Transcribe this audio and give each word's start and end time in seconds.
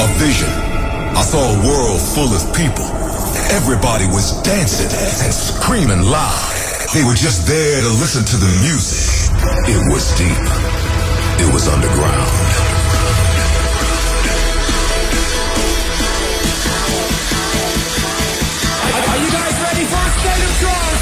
a 0.00 0.08
vision. 0.16 0.48
I 1.12 1.20
saw 1.20 1.36
a 1.44 1.58
world 1.60 2.00
full 2.00 2.32
of 2.32 2.40
people. 2.56 2.88
Everybody 3.52 4.06
was 4.06 4.40
dancing 4.40 4.88
and 4.88 5.34
screaming 5.34 6.02
loud. 6.08 6.48
They 6.94 7.04
were 7.04 7.14
just 7.14 7.46
there 7.46 7.82
to 7.82 7.88
listen 8.00 8.24
to 8.24 8.36
the 8.40 8.48
music. 8.64 9.28
It 9.68 9.80
was 9.92 10.08
deep. 10.16 10.40
It 11.44 11.52
was 11.52 11.68
underground. 11.68 12.30
Are 19.04 19.20
you 19.20 19.30
guys 19.36 19.56
ready 19.68 19.84
for 19.84 20.00
a 20.00 20.12
state 20.16 20.42
of 20.48 20.52
trance? 20.64 21.00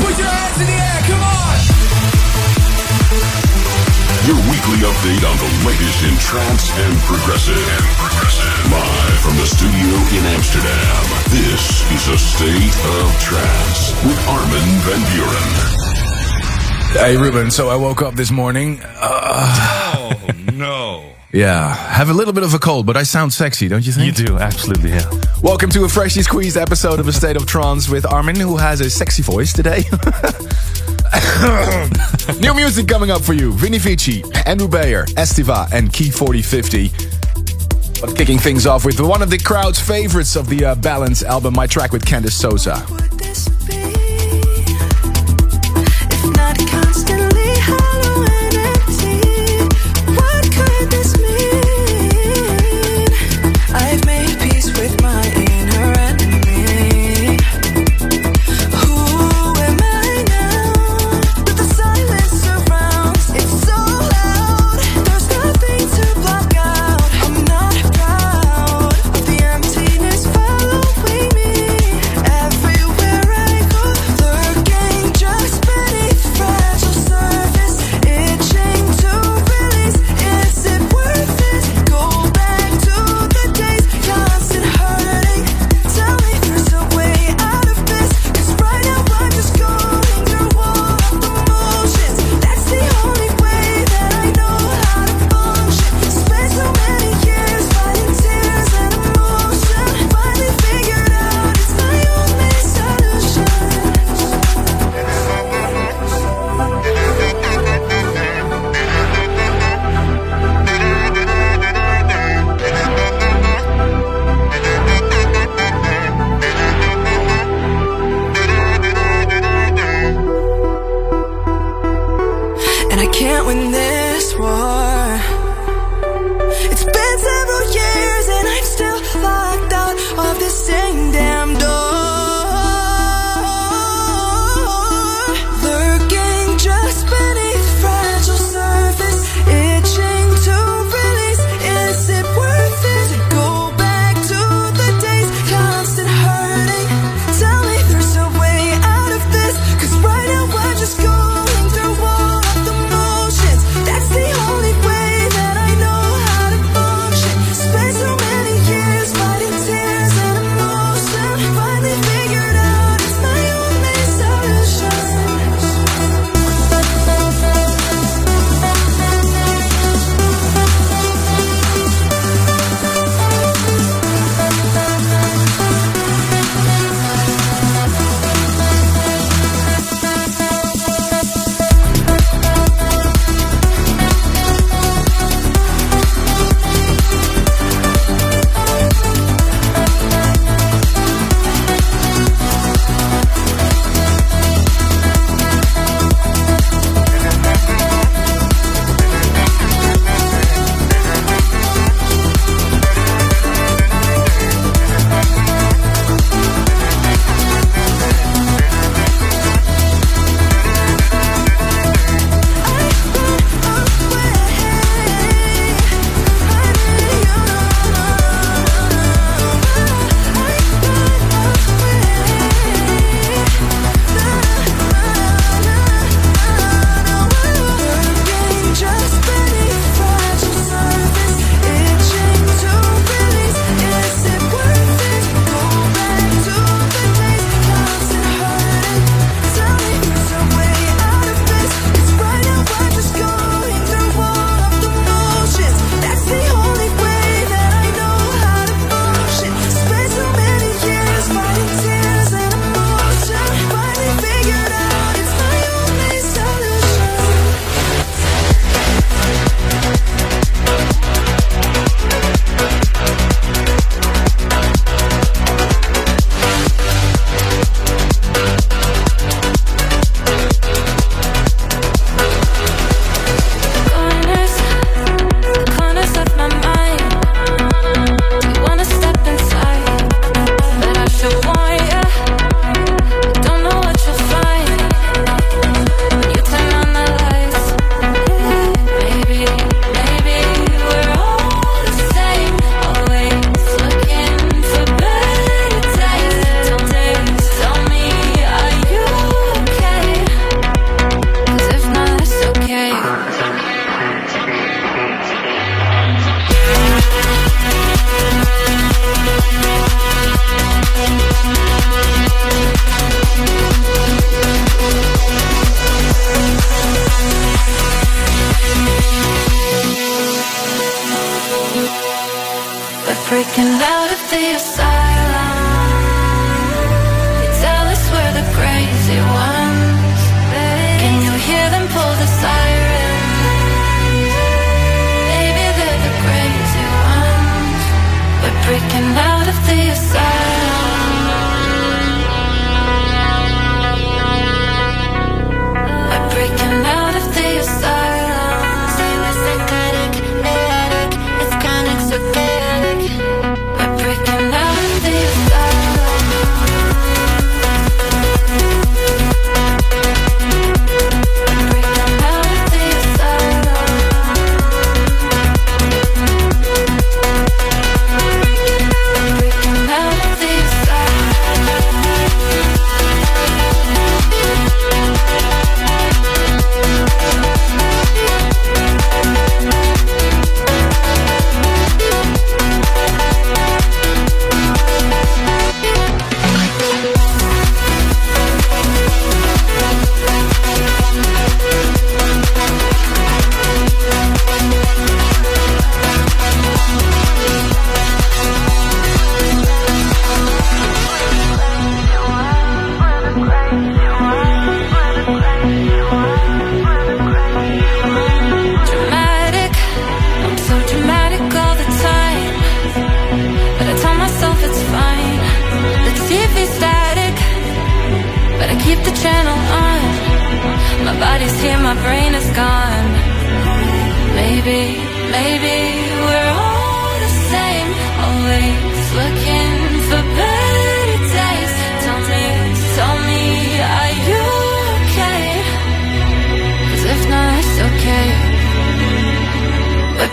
Put 0.00 0.14
your 0.16 0.32
hands 0.32 0.56
in 0.56 0.66
the 0.72 0.78
air, 0.80 1.00
come 1.04 1.22
on! 3.36 3.41
Your 4.24 4.36
weekly 4.36 4.78
update 4.86 5.24
on 5.26 5.36
the 5.36 5.50
latest 5.66 5.98
in 6.04 6.16
trance 6.18 6.70
and 6.78 6.96
progressive. 7.00 7.58
And 7.58 7.86
progressive. 7.98 8.70
Live 8.70 9.18
from 9.18 9.36
the 9.36 9.46
studio 9.46 9.94
in 10.16 10.24
Amsterdam. 10.36 11.02
This 11.30 11.82
is 11.90 12.06
a 12.06 12.16
state 12.18 12.76
of 13.02 13.20
trance 13.20 13.90
with 14.04 14.28
Armin 14.28 14.68
van 14.86 15.02
Buuren. 15.10 15.50
Hey 16.92 17.16
Ruben, 17.16 17.50
so 17.50 17.68
I 17.68 17.74
woke 17.74 18.00
up 18.02 18.14
this 18.14 18.30
morning. 18.30 18.80
Uh, 18.84 19.88
Oh 19.98 20.30
no. 20.52 21.04
yeah, 21.32 21.74
have 21.74 22.08
a 22.08 22.14
little 22.14 22.32
bit 22.32 22.44
of 22.44 22.54
a 22.54 22.60
cold, 22.60 22.86
but 22.86 22.96
I 22.96 23.02
sound 23.02 23.32
sexy, 23.32 23.66
don't 23.66 23.84
you 23.84 23.92
think? 23.92 24.18
You 24.18 24.26
do, 24.26 24.38
absolutely, 24.38 24.90
yeah. 24.90 25.10
Welcome 25.42 25.70
to 25.70 25.84
a 25.84 25.88
freshly 25.88 26.22
squeezed 26.22 26.56
episode 26.56 27.00
of 27.00 27.08
A 27.08 27.12
State 27.12 27.36
of 27.36 27.46
Trance 27.46 27.88
with 27.88 28.06
Armin, 28.06 28.36
who 28.36 28.56
has 28.56 28.80
a 28.80 28.88
sexy 28.88 29.22
voice 29.22 29.52
today. 29.52 29.82
New 31.42 32.54
music 32.54 32.86
coming 32.86 33.10
up 33.10 33.20
for 33.20 33.32
you. 33.32 33.52
Vini 33.52 33.78
Vici, 33.78 34.22
Andrew 34.46 34.68
Bayer, 34.68 35.06
Estiva, 35.16 35.68
and 35.72 35.92
Key 35.92 36.08
4050. 36.08 36.90
But 38.00 38.16
kicking 38.16 38.38
things 38.38 38.64
off 38.64 38.84
with 38.84 39.00
one 39.00 39.22
of 39.22 39.30
the 39.30 39.38
crowd's 39.38 39.80
favorites 39.80 40.36
of 40.36 40.48
the 40.48 40.64
uh, 40.64 40.74
Balance 40.76 41.24
album, 41.24 41.54
my 41.54 41.66
track 41.66 41.90
with 41.92 42.06
Candace 42.06 42.36
Sosa. 42.36 42.86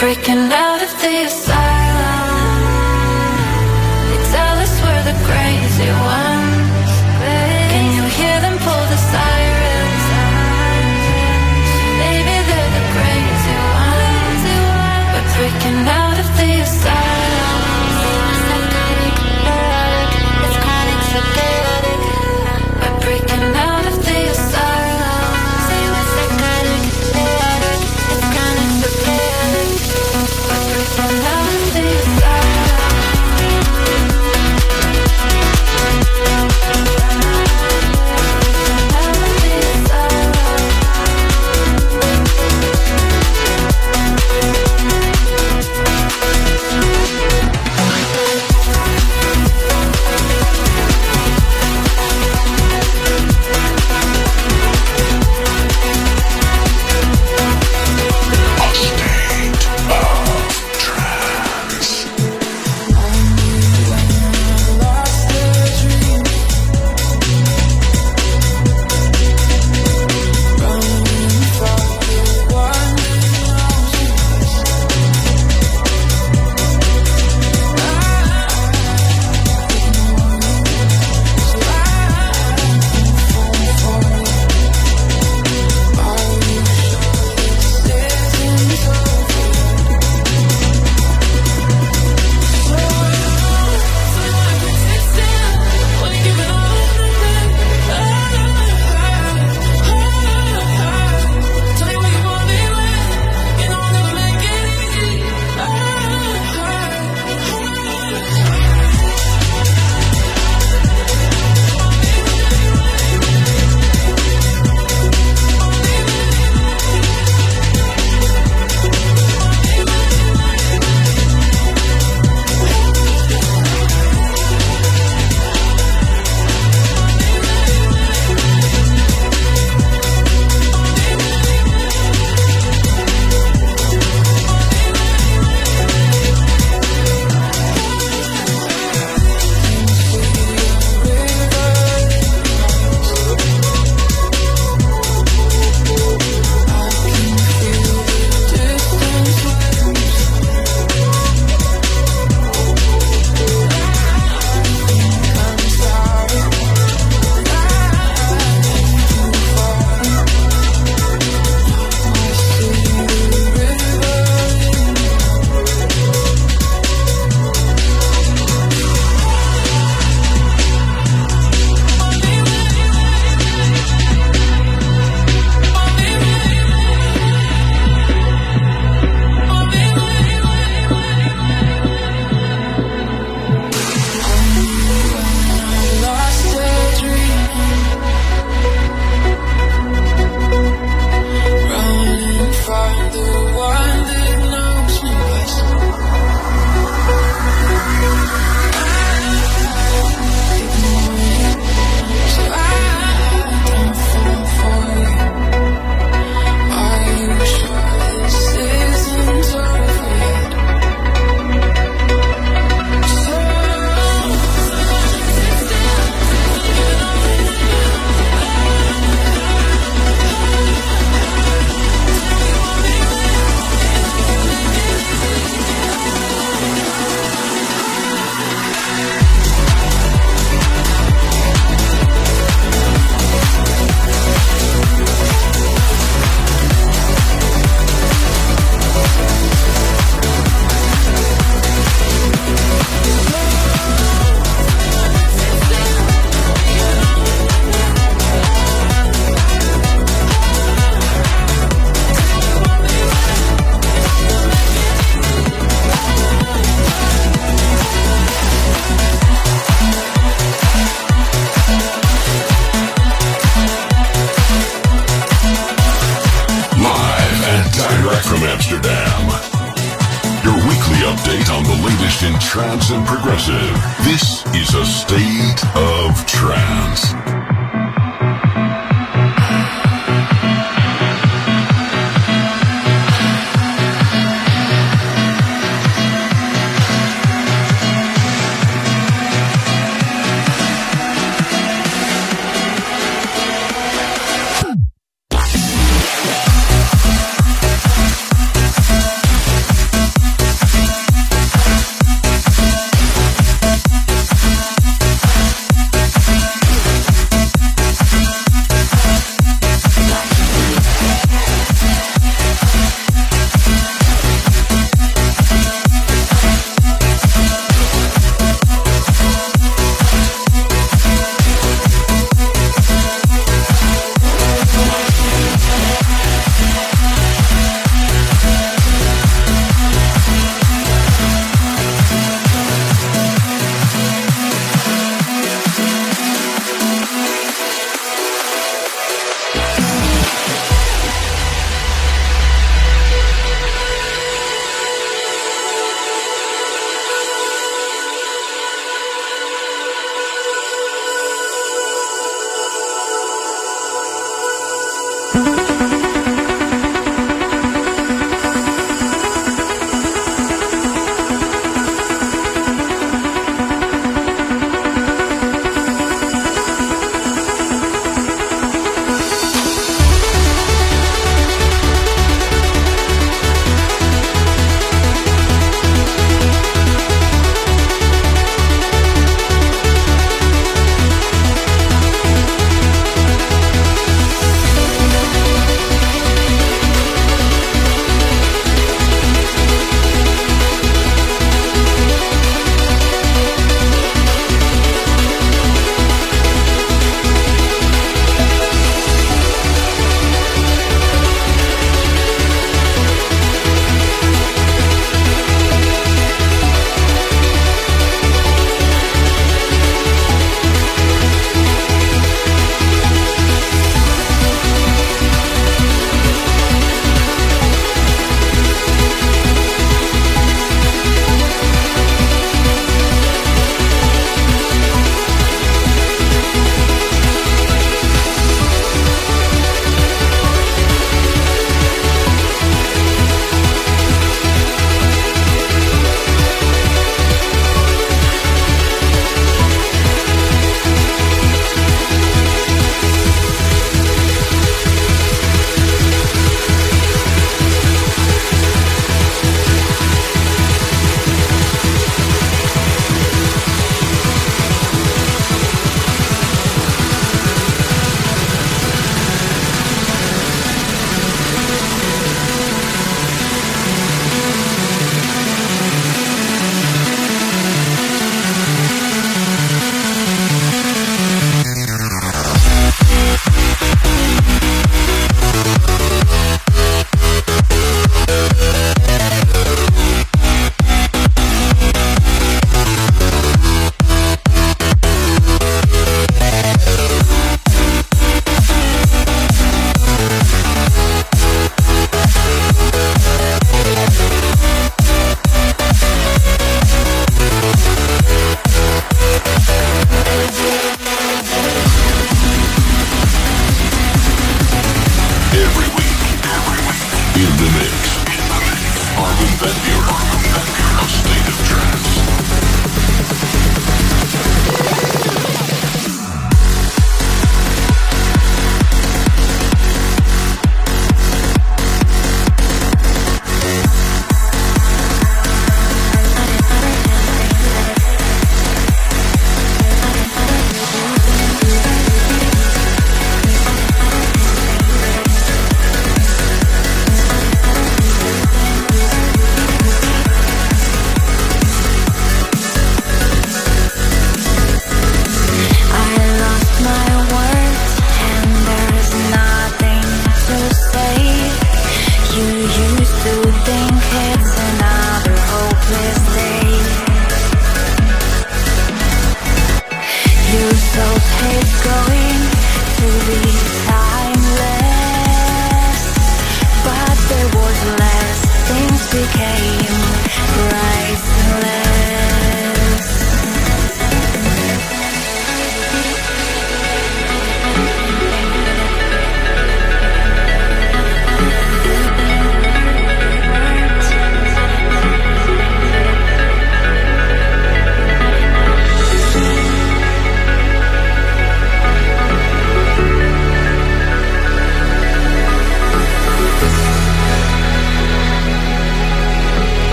Breaking 0.00 0.50
out 0.50 0.82
of 0.82 0.92
the 1.02 1.59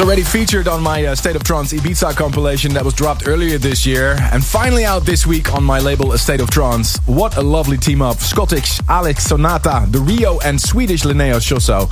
already 0.00 0.22
featured 0.22 0.66
on 0.66 0.82
my 0.82 1.04
uh, 1.04 1.14
State 1.14 1.36
of 1.36 1.44
Trance 1.44 1.72
Ibiza 1.72 2.16
compilation 2.16 2.72
that 2.74 2.84
was 2.84 2.94
dropped 2.94 3.28
earlier 3.28 3.58
this 3.58 3.84
year, 3.84 4.16
and 4.32 4.44
finally 4.44 4.84
out 4.84 5.04
this 5.04 5.26
week 5.26 5.52
on 5.52 5.62
my 5.62 5.78
label 5.78 6.16
State 6.16 6.40
of 6.40 6.50
Trance. 6.50 6.96
What 7.06 7.36
a 7.36 7.42
lovely 7.42 7.76
team 7.76 8.00
up! 8.00 8.18
Scottish 8.18 8.80
Alex 8.88 9.24
Sonata, 9.24 9.86
the 9.90 9.98
Rio, 9.98 10.38
and 10.40 10.60
Swedish 10.60 11.02
Linnea 11.02 11.34
Shossow. 11.34 11.90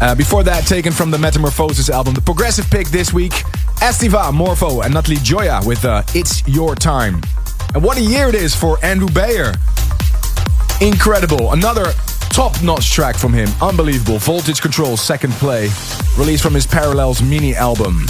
Uh, 0.00 0.14
before 0.14 0.44
that, 0.44 0.66
taken 0.66 0.92
from 0.92 1.10
the 1.10 1.18
Metamorphosis 1.18 1.90
album, 1.90 2.14
the 2.14 2.20
progressive 2.22 2.70
pick 2.70 2.88
this 2.88 3.12
week, 3.12 3.32
Estiva, 3.82 4.32
Morpho, 4.32 4.80
and 4.80 4.94
Natalie 4.94 5.16
Gioia 5.16 5.66
with 5.66 5.84
uh, 5.84 6.02
It's 6.14 6.46
Your 6.48 6.74
Time. 6.74 7.20
And 7.74 7.84
what 7.84 7.98
a 7.98 8.02
year 8.02 8.28
it 8.28 8.34
is 8.34 8.54
for 8.54 8.82
Andrew 8.82 9.08
Bayer. 9.10 9.52
Incredible. 10.80 11.52
Another 11.52 11.92
top 12.36 12.62
notch 12.62 12.90
track 12.90 13.16
from 13.16 13.32
him. 13.32 13.48
Unbelievable. 13.62 14.18
Voltage 14.18 14.60
Control, 14.60 14.98
second 14.98 15.32
play. 15.34 15.70
Released 16.18 16.42
from 16.42 16.52
his 16.52 16.66
Parallels 16.66 17.22
mini 17.22 17.54
album. 17.54 18.04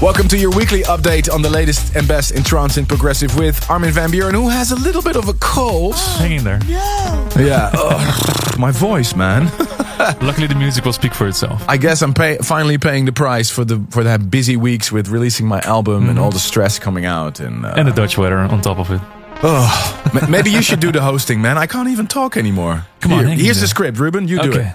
Welcome 0.00 0.28
to 0.28 0.38
your 0.38 0.50
weekly 0.52 0.80
update 0.84 1.30
on 1.30 1.42
the 1.42 1.50
latest 1.50 1.94
and 1.94 2.08
best 2.08 2.30
in 2.30 2.42
trance 2.42 2.78
and 2.78 2.88
progressive 2.88 3.36
with 3.36 3.68
Armin 3.68 3.90
van 3.90 4.10
Buuren, 4.10 4.32
who 4.32 4.48
has 4.48 4.72
a 4.72 4.76
little 4.76 5.02
bit 5.02 5.14
of 5.14 5.28
a 5.28 5.34
cold. 5.34 5.94
Hanging 6.16 6.42
there. 6.42 6.58
Yeah. 6.64 7.70
Ugh, 7.74 8.58
my 8.58 8.70
voice, 8.70 9.14
man. 9.14 9.44
Luckily, 10.22 10.46
the 10.46 10.54
music 10.54 10.86
will 10.86 10.94
speak 10.94 11.12
for 11.12 11.28
itself. 11.28 11.62
I 11.68 11.76
guess 11.76 12.00
I'm 12.00 12.14
pay- 12.14 12.38
finally 12.38 12.78
paying 12.78 13.04
the 13.04 13.12
price 13.12 13.50
for 13.50 13.62
the 13.62 13.84
for 13.90 14.04
that 14.04 14.30
busy 14.30 14.56
weeks 14.56 14.90
with 14.90 15.08
releasing 15.08 15.46
my 15.46 15.60
album 15.60 16.08
and 16.08 16.18
all 16.18 16.30
the 16.30 16.38
stress 16.38 16.78
coming 16.78 17.04
out 17.04 17.40
and 17.40 17.66
uh, 17.66 17.74
And 17.76 17.86
the 17.86 17.92
Dutch 17.92 18.16
weather 18.16 18.38
on 18.38 18.62
top 18.62 18.78
of 18.78 18.90
it. 18.90 19.17
Oh, 19.42 20.28
maybe 20.28 20.50
you 20.50 20.62
should 20.62 20.80
do 20.80 20.92
the 20.92 21.00
hosting, 21.00 21.40
man. 21.40 21.58
I 21.58 21.66
can't 21.66 21.88
even 21.88 22.06
talk 22.06 22.36
anymore. 22.36 22.86
Come 23.00 23.12
on, 23.12 23.24
Here, 23.24 23.32
in 23.34 23.38
here's 23.38 23.56
the 23.56 23.60
there. 23.62 23.68
script, 23.68 23.98
Ruben. 23.98 24.28
You 24.28 24.40
do 24.42 24.52
it. 24.52 24.74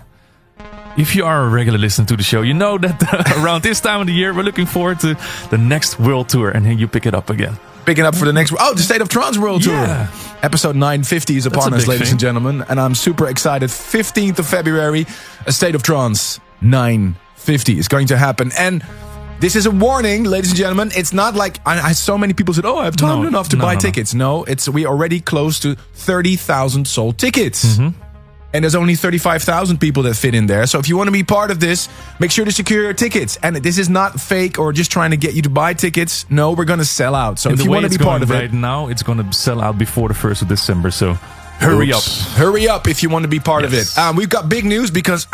If 0.96 1.16
you 1.16 1.26
are 1.26 1.46
a 1.46 1.50
regular 1.50 1.80
listener 1.80 2.06
to 2.06 2.16
the 2.16 2.22
show, 2.24 2.44
you 2.44 2.54
know 2.54 2.78
that 2.78 3.02
uh, 3.38 3.44
around 3.44 3.64
this 3.64 3.82
time 3.82 4.02
of 4.02 4.08
the 4.08 4.14
year, 4.14 4.32
we're 4.34 4.44
looking 4.44 4.68
forward 4.68 5.00
to 5.00 5.16
the 5.50 5.58
next 5.58 6.00
world 6.00 6.30
tour, 6.30 6.52
and 6.52 6.66
then 6.66 6.78
you 6.78 6.88
pick 6.88 7.06
it 7.08 7.16
up 7.16 7.30
again. 7.32 7.58
Picking 7.86 8.06
up 8.06 8.16
for 8.16 8.26
the 8.26 8.32
next 8.34 8.54
oh, 8.58 8.74
the 8.76 8.82
State 8.84 9.02
of 9.02 9.10
Trance 9.10 9.38
World 9.38 9.66
Yeah. 9.66 10.08
Tour. 10.08 10.38
Episode 10.44 10.76
950 10.76 11.36
is 11.36 11.46
upon 11.48 11.74
us, 11.74 11.88
ladies 11.88 12.08
thing. 12.08 12.14
and 12.14 12.20
gentlemen, 12.20 12.64
and 12.70 12.80
I'm 12.80 12.96
super 12.96 13.28
excited. 13.28 13.70
15th 13.70 14.40
of 14.40 14.48
February, 14.48 15.06
a 15.48 15.52
State 15.52 15.74
of 15.76 15.82
Trance 15.84 16.40
950 16.62 17.78
is 17.80 17.88
going 17.88 18.08
to 18.08 18.18
happen, 18.18 18.52
and. 18.58 18.84
This 19.44 19.58
is 19.58 19.66
a 19.66 19.72
warning, 19.72 20.24
ladies 20.24 20.52
and 20.52 20.58
gentlemen. 20.58 20.92
It's 20.96 21.12
not 21.12 21.36
like 21.36 21.60
I, 21.68 21.90
I 21.90 21.92
so 21.92 22.18
many 22.18 22.32
people 22.32 22.54
said, 22.54 22.64
"Oh, 22.64 22.78
I 22.78 22.86
have 22.86 22.96
time 22.96 23.24
No, 23.24 23.28
enough 23.28 23.50
to 23.50 23.58
no, 23.58 23.62
buy 23.66 23.74
no, 23.74 23.80
tickets." 23.82 24.14
No, 24.14 24.46
it's 24.46 24.70
we 24.70 24.86
already 24.86 25.20
close 25.20 25.60
to 25.60 25.76
thirty 25.76 26.38
thousand 26.38 26.88
sold 26.88 27.18
tickets. 27.18 27.66
Mm-hmm. 27.76 27.90
and 28.54 28.64
there's 28.64 28.76
only 28.76 28.96
35,000 28.96 29.80
people 29.80 30.04
that 30.04 30.14
fit 30.16 30.34
in 30.36 30.46
there. 30.48 30.66
So 30.68 30.78
if 30.80 30.88
you 30.88 30.96
want 30.96 31.08
to 31.08 31.12
be 31.12 31.24
part 31.24 31.50
of 31.52 31.60
this, 31.60 31.90
make 32.20 32.32
sure 32.32 32.46
to 32.46 32.52
secure 32.52 32.84
your 32.84 32.94
tickets. 32.94 33.38
And 33.44 33.56
this 33.58 33.78
is 33.78 33.90
not 33.90 34.22
fake 34.22 34.60
or 34.60 34.72
just 34.72 34.92
trying 34.92 35.10
to 35.12 35.18
get 35.18 35.34
you 35.34 35.42
to 35.42 35.50
buy 35.50 35.74
tickets. 35.74 36.26
No, 36.30 36.52
we're 36.54 36.70
going 36.74 36.80
to 36.80 36.86
sell 36.86 37.16
out. 37.16 37.40
So 37.40 37.50
And 37.50 37.60
if 37.60 37.66
you 37.66 37.72
want 37.72 37.92
to 37.92 37.98
be 37.98 38.02
part 38.02 38.22
of 38.22 38.30
right 38.30 38.44
it, 38.46 38.54
now, 38.54 38.88
it's 38.90 39.02
going 39.04 39.18
to 39.18 39.34
sell 39.34 39.60
out 39.60 39.78
before 39.80 40.08
the 40.08 40.14
1st 40.14 40.44
of 40.44 40.48
December, 40.50 40.92
so 40.92 41.16
hurry 41.60 41.90
Oops. 41.90 42.28
up. 42.32 42.38
Hurry 42.38 42.70
up 42.70 42.88
if 42.88 43.02
you 43.02 43.10
want 43.10 43.24
to 43.24 43.30
be 43.30 43.40
part 43.40 43.64
Yes. 43.64 43.74
of 43.74 43.80
it. 43.80 44.00
Um, 44.00 44.16
we've 44.16 44.30
got 44.30 44.48
big 44.50 44.66
news 44.66 44.92
because 44.92 45.26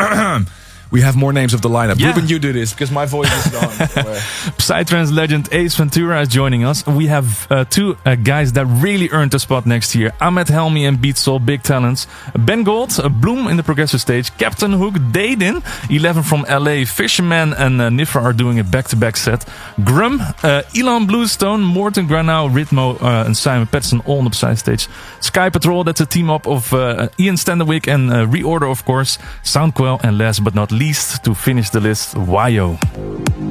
we 0.90 1.00
have 1.02 1.16
more 1.16 1.32
names 1.32 1.54
of 1.54 1.62
the 1.62 1.68
lineup. 1.68 1.98
Yeah. 1.98 2.08
Ruben, 2.08 2.28
you 2.28 2.38
do 2.38 2.52
this 2.52 2.72
because 2.72 2.90
my 2.90 3.06
voice 3.06 3.32
is 3.46 3.52
gone. 3.52 3.70
Psytrance 4.58 5.14
legend 5.14 5.48
Ace 5.52 5.74
Ventura 5.76 6.20
is 6.22 6.28
joining 6.28 6.64
us. 6.64 6.86
We 6.86 7.06
have 7.06 7.46
uh, 7.50 7.64
two 7.64 7.96
uh, 8.04 8.16
guys 8.16 8.52
that 8.54 8.66
really 8.66 9.08
earned 9.10 9.34
a 9.34 9.38
spot 9.38 9.66
next 9.66 9.94
year. 9.94 10.12
Ahmed 10.20 10.48
Helmy 10.48 10.84
and 10.84 10.98
Beatsole, 10.98 11.44
big 11.44 11.62
talents. 11.62 12.06
Ben 12.36 12.64
Gold, 12.64 12.98
uh, 12.98 13.08
Bloom 13.08 13.46
in 13.48 13.56
the 13.56 13.62
progressive 13.62 14.00
stage. 14.00 14.36
Captain 14.36 14.72
Hook, 14.72 14.94
Daydin, 14.94 15.62
11 15.90 16.22
from 16.24 16.44
LA. 16.48 16.84
Fisherman 16.84 17.52
and 17.54 17.80
uh, 17.80 17.88
Nifra 17.88 18.22
are 18.22 18.32
doing 18.32 18.58
a 18.58 18.64
back-to-back 18.64 19.16
set. 19.16 19.46
Grum, 19.84 20.20
uh, 20.20 20.62
Ilan 20.74 21.06
Bluestone, 21.06 21.62
Morten 21.62 22.06
Granau, 22.06 22.50
Ritmo 22.50 23.00
uh, 23.00 23.24
and 23.26 23.36
Simon 23.36 23.66
Patterson 23.66 24.00
all 24.06 24.18
on 24.18 24.24
the 24.24 24.34
side 24.34 24.58
stage. 24.58 24.88
Sky 25.20 25.50
Patrol, 25.50 25.84
that's 25.84 26.00
a 26.00 26.06
team 26.06 26.30
up 26.30 26.46
of 26.46 26.72
uh, 26.72 27.08
Ian 27.18 27.36
Standerwick 27.36 27.86
and 27.86 28.10
uh, 28.10 28.26
Reorder, 28.26 28.70
of 28.70 28.84
course. 28.84 29.18
Sound 29.42 29.74
Quelle 29.74 30.00
and 30.02 30.18
last 30.18 30.42
but 30.42 30.54
not 30.54 30.72
least, 30.72 30.79
to 30.80 31.34
finish 31.34 31.68
the 31.68 31.78
list, 31.78 32.14
Wayo. 32.14 32.78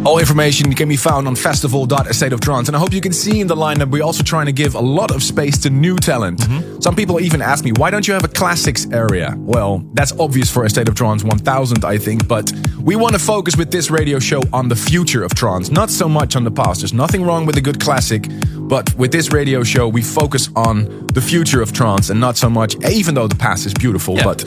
All 0.03 0.17
information 0.17 0.73
can 0.73 0.89
be 0.89 0.95
found 0.95 1.27
on 1.27 1.35
festival.estate 1.35 2.33
of 2.33 2.39
trance. 2.39 2.67
And 2.69 2.75
I 2.75 2.79
hope 2.79 2.91
you 2.91 3.01
can 3.01 3.13
see 3.13 3.39
in 3.39 3.45
the 3.45 3.55
lineup, 3.55 3.91
we're 3.91 4.03
also 4.03 4.23
trying 4.23 4.47
to 4.47 4.51
give 4.51 4.73
a 4.73 4.79
lot 4.79 5.13
of 5.13 5.21
space 5.21 5.57
to 5.59 5.69
new 5.69 5.95
talent. 5.95 6.41
Some 6.81 6.95
people 6.95 7.19
even 7.19 7.41
ask 7.41 7.63
me, 7.63 7.71
why 7.73 7.91
don't 7.91 8.07
you 8.07 8.15
have 8.15 8.23
a 8.23 8.29
classics 8.29 8.87
area? 8.91 9.35
Well, 9.37 9.83
that's 9.93 10.11
obvious 10.19 10.49
for 10.49 10.63
A 10.63 10.69
State 10.69 10.87
of 10.87 10.95
Trance 10.95 11.23
1000, 11.23 11.85
I 11.85 11.99
think, 11.99 12.27
but 12.27 12.51
we 12.81 12.95
want 12.95 13.13
to 13.13 13.19
focus 13.19 13.55
with 13.55 13.69
this 13.69 13.91
radio 13.91 14.17
show 14.17 14.41
on 14.51 14.67
the 14.67 14.75
future 14.75 15.23
of 15.23 15.35
trance, 15.35 15.69
not 15.69 15.91
so 15.91 16.09
much 16.09 16.35
on 16.35 16.43
the 16.43 16.51
past. 16.51 16.81
There's 16.81 16.93
nothing 16.93 17.23
wrong 17.23 17.45
with 17.45 17.57
a 17.57 17.61
good 17.61 17.79
classic, 17.79 18.27
but 18.57 18.91
with 18.95 19.11
this 19.11 19.31
radio 19.31 19.63
show, 19.63 19.87
we 19.87 20.01
focus 20.01 20.49
on 20.55 21.05
the 21.13 21.21
future 21.21 21.61
of 21.61 21.73
trance 21.73 22.09
and 22.09 22.19
not 22.19 22.37
so 22.37 22.49
much, 22.49 22.75
even 22.85 23.13
though 23.13 23.27
the 23.27 23.35
past 23.35 23.65
is 23.65 23.73
beautiful, 23.73 24.15
but 24.15 24.43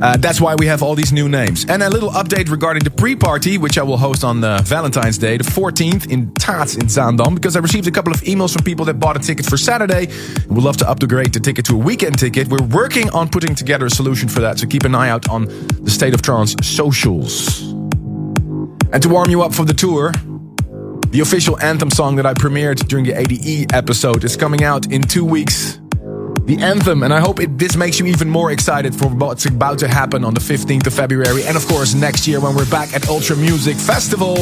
uh, 0.00 0.16
that's 0.16 0.40
why 0.40 0.54
we 0.54 0.66
have 0.66 0.82
all 0.82 0.94
these 0.94 1.12
new 1.12 1.28
names. 1.28 1.66
And 1.68 1.82
a 1.82 1.90
little 1.90 2.10
update 2.10 2.23
regarding 2.32 2.84
the 2.84 2.90
pre-party, 2.90 3.58
which 3.58 3.78
I 3.78 3.82
will 3.82 3.96
host 3.96 4.24
on 4.24 4.42
uh, 4.42 4.60
Valentine's 4.62 5.18
Day, 5.18 5.36
the 5.36 5.44
14th 5.44 6.10
in 6.10 6.32
TAETS 6.32 6.76
in 6.76 6.86
Zaandam, 6.86 7.34
because 7.34 7.56
I 7.56 7.60
received 7.60 7.86
a 7.86 7.90
couple 7.90 8.12
of 8.12 8.20
emails 8.22 8.52
from 8.52 8.64
people 8.64 8.84
that 8.86 8.94
bought 8.94 9.16
a 9.16 9.20
ticket 9.20 9.46
for 9.46 9.56
Saturday. 9.56 10.06
and 10.06 10.46
would 10.48 10.64
love 10.64 10.76
to 10.78 10.88
upgrade 10.88 11.32
the 11.32 11.40
ticket 11.40 11.64
to 11.66 11.74
a 11.74 11.78
weekend 11.78 12.18
ticket. 12.18 12.48
We're 12.48 12.66
working 12.66 13.10
on 13.10 13.28
putting 13.28 13.54
together 13.54 13.86
a 13.86 13.90
solution 13.90 14.28
for 14.28 14.40
that, 14.40 14.58
so 14.58 14.66
keep 14.66 14.84
an 14.84 14.94
eye 14.94 15.08
out 15.08 15.28
on 15.28 15.44
the 15.82 15.90
State 15.90 16.14
of 16.14 16.22
Trance 16.22 16.54
socials. 16.62 17.62
And 18.92 19.02
to 19.02 19.08
warm 19.08 19.30
you 19.30 19.42
up 19.42 19.54
for 19.54 19.64
the 19.64 19.74
tour, 19.74 20.12
the 21.10 21.20
official 21.20 21.60
anthem 21.60 21.90
song 21.90 22.16
that 22.16 22.26
I 22.26 22.34
premiered 22.34 22.88
during 22.88 23.04
the 23.04 23.12
ADE 23.12 23.72
episode 23.72 24.24
is 24.24 24.36
coming 24.36 24.64
out 24.64 24.90
in 24.90 25.02
two 25.02 25.24
weeks 25.24 25.78
the 26.46 26.58
anthem, 26.58 27.02
and 27.02 27.12
I 27.12 27.20
hope 27.20 27.40
it, 27.40 27.58
this 27.58 27.76
makes 27.76 27.98
you 27.98 28.06
even 28.06 28.28
more 28.28 28.50
excited 28.50 28.94
for 28.94 29.08
what's 29.08 29.46
about 29.46 29.78
to 29.78 29.88
happen 29.88 30.24
on 30.24 30.34
the 30.34 30.40
15th 30.40 30.86
of 30.86 30.94
February, 30.94 31.44
and 31.44 31.56
of 31.56 31.66
course 31.66 31.94
next 31.94 32.26
year 32.26 32.40
when 32.40 32.54
we're 32.54 32.70
back 32.70 32.92
at 32.94 33.08
Ultra 33.08 33.36
Music 33.36 33.76
Festival. 33.76 34.34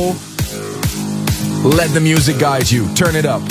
Let 1.68 1.90
the 1.94 2.00
music 2.02 2.40
guide 2.40 2.70
you. 2.70 2.92
Turn 2.94 3.14
it 3.14 3.24
up. 3.24 3.42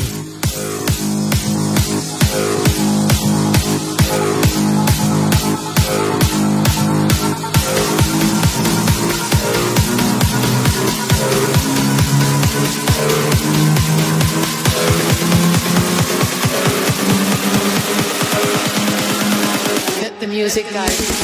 Let 20.54 21.21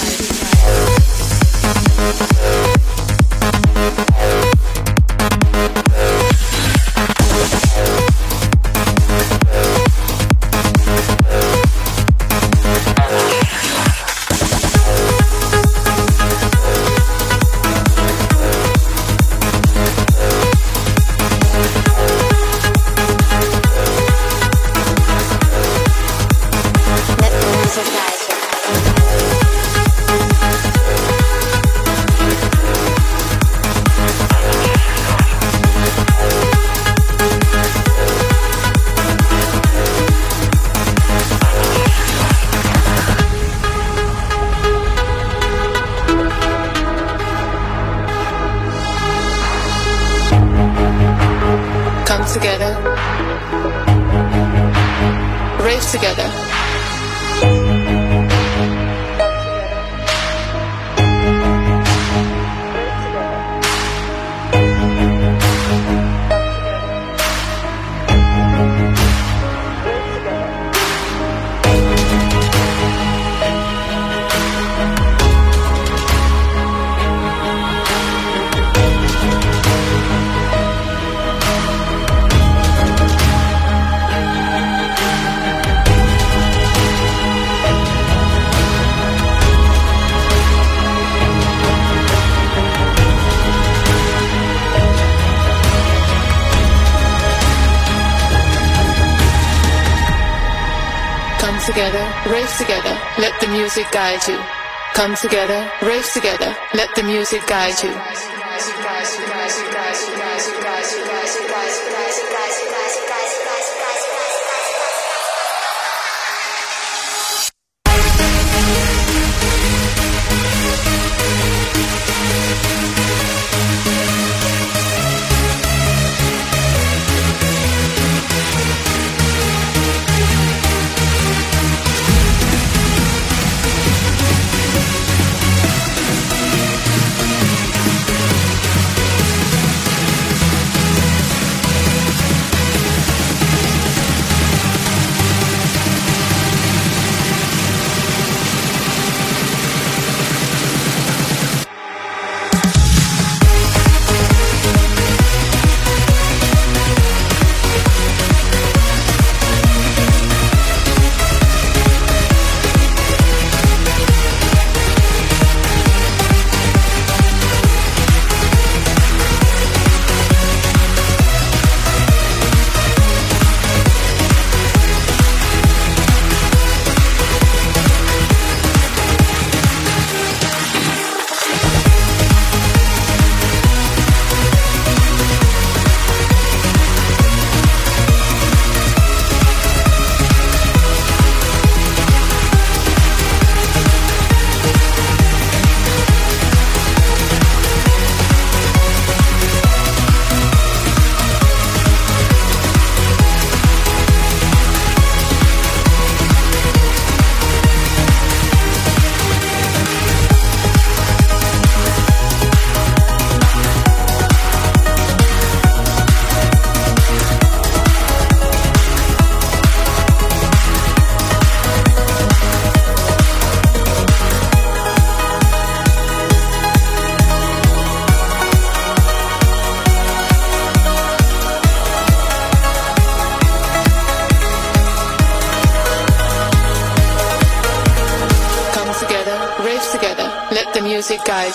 together, 105.21 105.71
rave 105.81 106.05
together, 106.13 106.55
let 106.73 106.93
the 106.95 107.03
music 107.03 107.45
guide 107.47 107.81
you. 107.83 108.26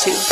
Music 0.05 0.32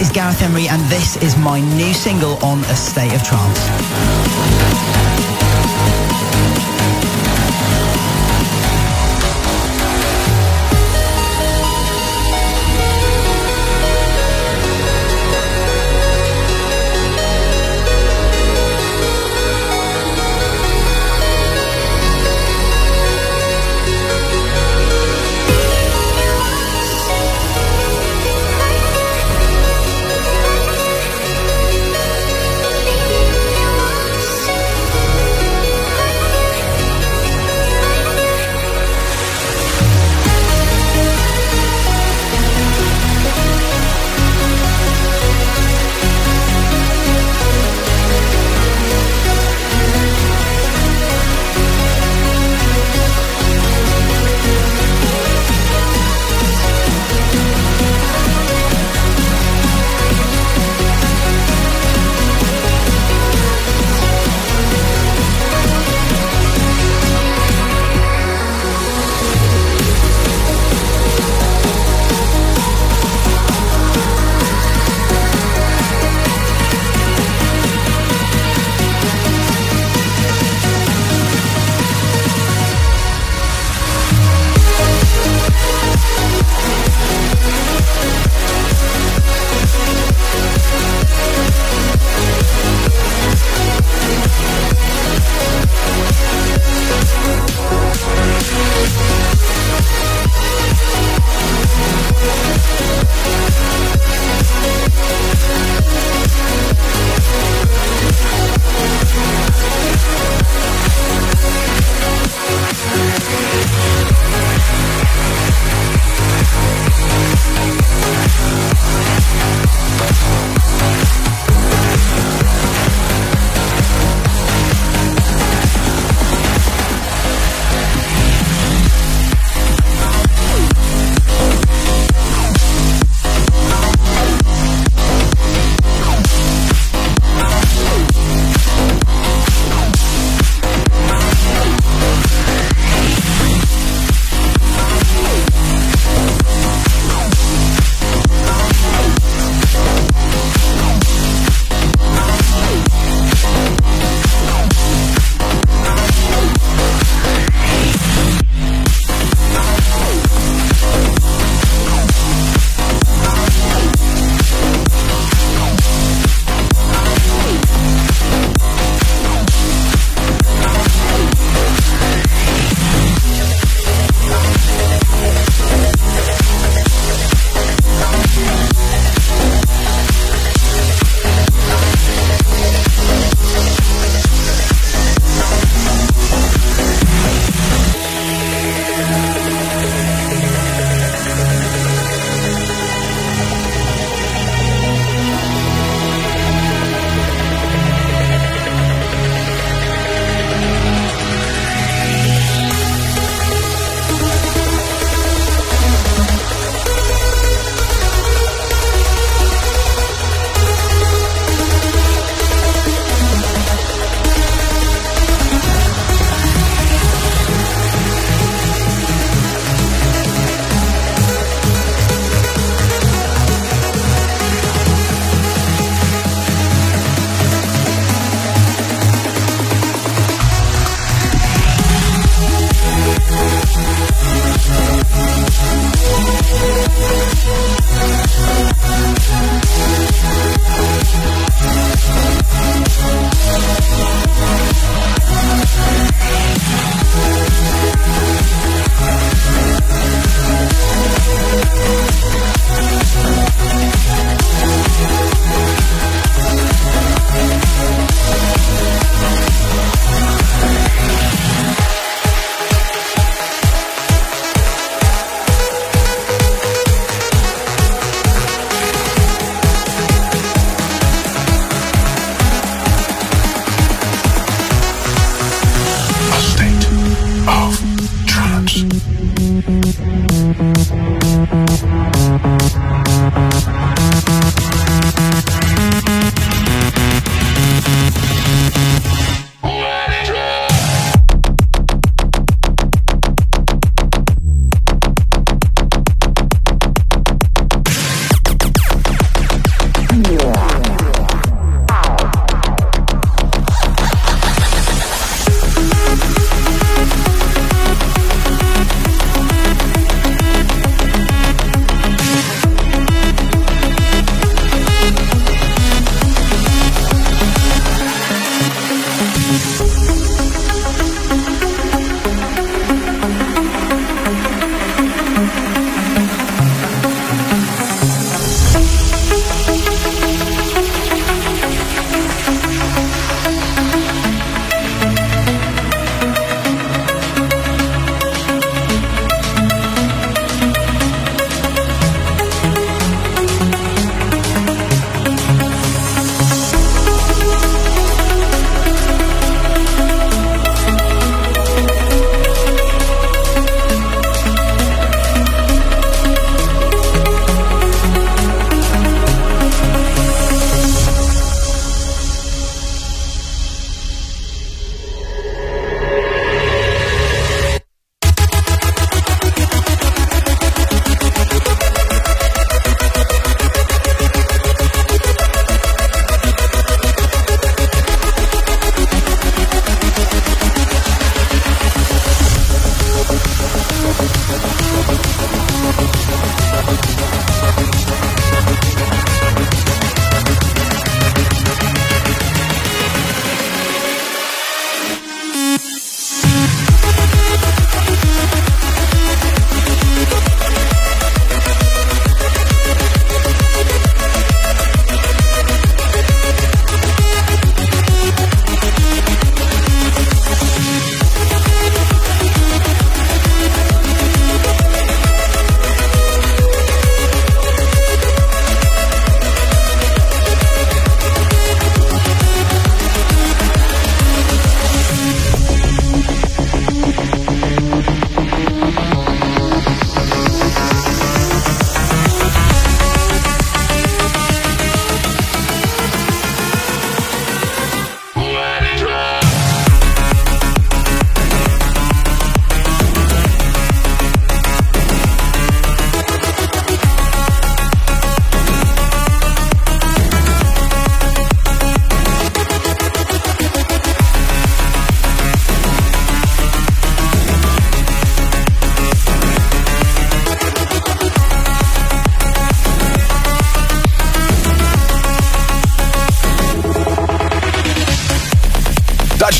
is 0.00 0.10
Gareth 0.10 0.42
Emery, 0.42 0.66
and 0.68 0.80
this 0.90 1.16
is 1.16 1.36
my 1.36 1.60
new 1.76 1.92
single 1.92 2.42
on 2.44 2.60
A 2.60 2.76
State 2.76 3.12
of 3.12 3.22
Trance. 3.22 4.59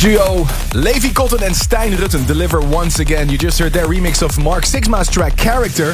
Duo 0.01 0.47
Levi 0.75 1.13
Cotton 1.13 1.43
and 1.43 1.55
Stijn 1.55 1.93
Rutten 1.93 2.27
deliver 2.27 2.63
once 2.63 3.01
again. 3.01 3.29
You 3.29 3.37
just 3.37 3.59
heard 3.59 3.75
their 3.75 3.85
remix 3.85 4.23
of 4.23 4.43
Mark 4.43 4.65
Sixma's 4.65 5.11
track 5.11 5.37
Character. 5.37 5.89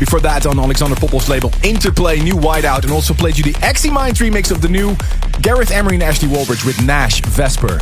Before 0.00 0.18
that, 0.22 0.44
on 0.44 0.58
Alexander 0.58 0.96
Popov's 0.96 1.28
label 1.28 1.52
Interplay, 1.62 2.20
New 2.20 2.34
Whiteout, 2.34 2.82
and 2.82 2.90
also 2.90 3.14
played 3.14 3.38
you 3.38 3.44
the 3.44 3.56
Eximinds 3.64 4.18
remix 4.18 4.50
of 4.50 4.60
the 4.60 4.68
new 4.68 4.96
Gareth 5.40 5.70
Emery 5.70 5.94
and 5.94 6.02
Ashley 6.02 6.26
Wallbridge 6.26 6.66
with 6.66 6.84
Nash 6.84 7.20
Vesper. 7.20 7.78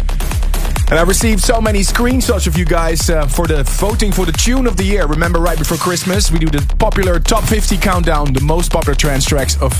And 0.91 0.99
I 0.99 1.05
received 1.05 1.41
so 1.41 1.59
many 1.59 1.81
screenshots 1.81 2.47
of 2.47 2.59
you 2.59 2.67
guys 2.67 3.09
uh, 3.09 3.27
for 3.27 3.47
the 3.47 3.63
voting 3.63 4.13
for 4.13 4.27
the 4.27 4.33
tune 4.33 4.67
of 4.67 4.77
the 4.77 4.85
year. 4.85 5.07
Remember, 5.07 5.39
right 5.39 5.57
before 5.57 5.79
Christmas, 5.79 6.31
we 6.31 6.39
do 6.39 6.51
the 6.51 6.61
popular 6.77 7.19
top 7.19 7.45
50 7.45 7.79
countdown, 7.79 8.35
the 8.35 8.43
most 8.43 8.71
popular 8.71 8.95
trance 8.95 9.25
tracks 9.25 9.57
of 9.63 9.73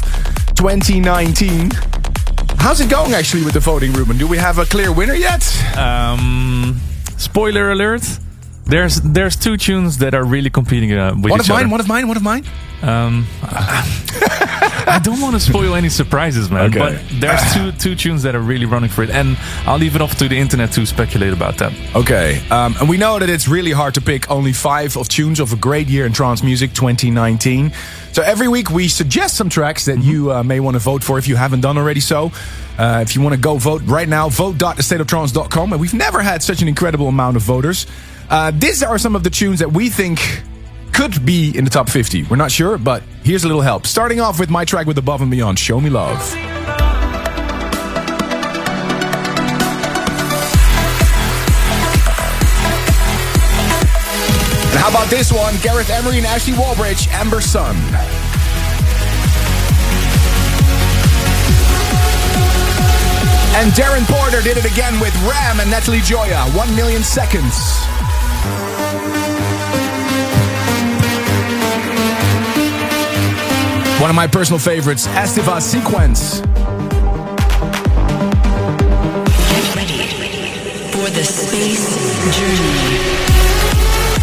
2019. 0.57 1.71
How's 2.63 2.81
it 2.81 2.89
going 2.89 3.13
actually 3.13 3.45
with 3.45 3.55
the 3.55 3.61
voting, 3.61 3.93
Ruben? 3.93 4.17
Do 4.19 4.29
we 4.29 4.37
have 4.39 4.59
a 4.59 4.65
clear 4.65 4.93
winner 4.93 5.15
yet? 5.15 5.43
Um, 5.77 6.81
spoiler 7.19 7.73
alert. 7.73 8.05
There's 8.67 9.01
there's 9.01 9.35
two 9.35 9.57
tunes 9.57 9.99
that 9.99 10.15
are 10.15 10.25
really 10.25 10.49
competing 10.49 10.93
uh, 10.93 11.13
with 11.13 11.33
One 11.33 11.41
each 11.41 11.49
of 11.49 11.49
mine, 11.49 11.65
other. 11.65 11.73
one 11.73 11.81
of 11.81 11.89
mine, 11.89 12.07
one 12.07 12.17
of 12.17 12.23
mine. 12.23 12.45
Um, 12.83 13.27
I 13.43 15.01
don't 15.03 15.21
want 15.21 15.35
to 15.35 15.41
spoil 15.41 15.75
any 15.75 15.89
surprises, 15.89 16.51
man. 16.51 16.71
Okay. 16.71 16.79
But 16.79 17.21
there's 17.21 17.53
two 17.53 17.73
two 17.73 17.97
tunes 17.97 18.23
that 18.23 18.37
are 18.37 18.41
really 18.41 18.67
running 18.67 18.91
for 18.91 19.03
it, 19.03 19.11
and 19.11 19.37
I'll 19.67 19.79
leave 19.79 19.97
it 19.97 20.01
off 20.01 20.17
to 20.19 20.29
the 20.29 20.39
internet 20.39 20.71
to 20.73 20.87
speculate 20.87 21.33
about 21.33 21.59
that. 21.59 21.73
Okay, 21.97 22.41
um, 22.51 22.77
and 22.79 22.89
we 22.89 22.97
know 22.97 23.19
that 23.19 23.29
it's 23.29 23.49
really 23.49 23.73
hard 23.73 23.95
to 23.95 24.01
pick 24.01 24.31
only 24.31 24.53
five 24.53 24.97
of 24.97 25.09
tunes 25.09 25.41
of 25.41 25.53
a 25.53 25.57
great 25.57 25.89
year 25.89 26.07
in 26.07 26.13
trance 26.13 26.45
music 26.45 26.73
2019. 26.75 27.73
So 28.13 28.23
every 28.23 28.47
week 28.47 28.71
we 28.71 28.89
suggest 28.89 29.37
some 29.37 29.49
tracks 29.49 29.87
that 29.87 29.99
you 30.03 30.31
uh, 30.31 30.43
may 30.43 30.61
want 30.61 30.75
to 30.75 30.79
vote 30.79 31.03
for 31.03 31.19
if 31.19 31.27
you 31.27 31.37
haven't 31.37 31.63
done 31.63 31.79
already 31.79 32.01
so. 32.01 32.31
Uh, 32.79 33.01
if 33.03 33.17
you 33.17 33.23
want 33.23 33.35
to 33.35 33.41
go 33.41 33.57
vote 33.57 33.83
right 33.85 34.09
now, 34.09 34.29
vote.thestateoftrance.com. 34.29 35.73
And 35.73 35.81
we've 35.81 35.95
never 35.95 36.21
had 36.21 36.43
such 36.43 36.61
an 36.61 36.69
incredible 36.69 37.09
amount 37.09 37.37
of 37.37 37.43
voters. 37.43 37.87
Uh, 38.29 38.51
these 38.55 38.83
are 38.83 38.99
some 38.99 39.17
of 39.17 39.25
the 39.25 39.31
tunes 39.31 39.61
that 39.61 39.73
we 39.73 39.89
think 39.89 40.43
could 40.93 41.25
be 41.25 41.57
in 41.57 41.65
the 41.65 41.71
top 41.71 41.89
50. 41.89 42.25
We're 42.25 42.37
not 42.37 42.51
sure, 42.51 42.77
but 42.77 43.03
here's 43.25 43.45
a 43.45 43.47
little 43.47 43.63
help. 43.63 43.87
Starting 43.87 44.21
off 44.21 44.39
with 44.39 44.51
my 44.51 44.65
track 44.67 44.87
with 44.87 44.99
Above 44.99 45.23
and 45.23 45.31
Beyond, 45.31 45.59
Show 45.59 45.81
Me 45.81 45.89
Love. 45.89 46.52
And 54.73 54.81
how 54.81 54.89
about 54.89 55.11
this 55.11 55.31
one? 55.31 55.55
Gareth 55.63 55.91
Emery 55.91 56.17
and 56.17 56.27
Ashley 56.27 56.55
Wallbridge, 56.55 57.07
Amber 57.13 57.43
Sun. 57.43 57.77
And 63.55 63.71
Darren 63.75 64.07
Porter 64.09 64.41
did 64.41 64.57
it 64.57 64.65
again 64.65 64.99
with 64.99 65.15
Ram 65.29 65.61
and 65.61 65.71
Natalie 65.71 65.99
Gioia, 65.99 66.47
1 66.57 66.75
million 66.75 67.03
seconds. 67.03 67.77
One 74.01 74.09
of 74.11 74.17
my 74.17 74.27
personal 74.27 74.59
favorites, 74.59 75.07
Estiva 75.09 75.61
Sequence. 75.61 76.41
Get 76.41 76.49
ready 79.77 80.09
for 80.91 81.11
the 81.11 81.23
space 81.23 82.37
journey. 82.37 83.22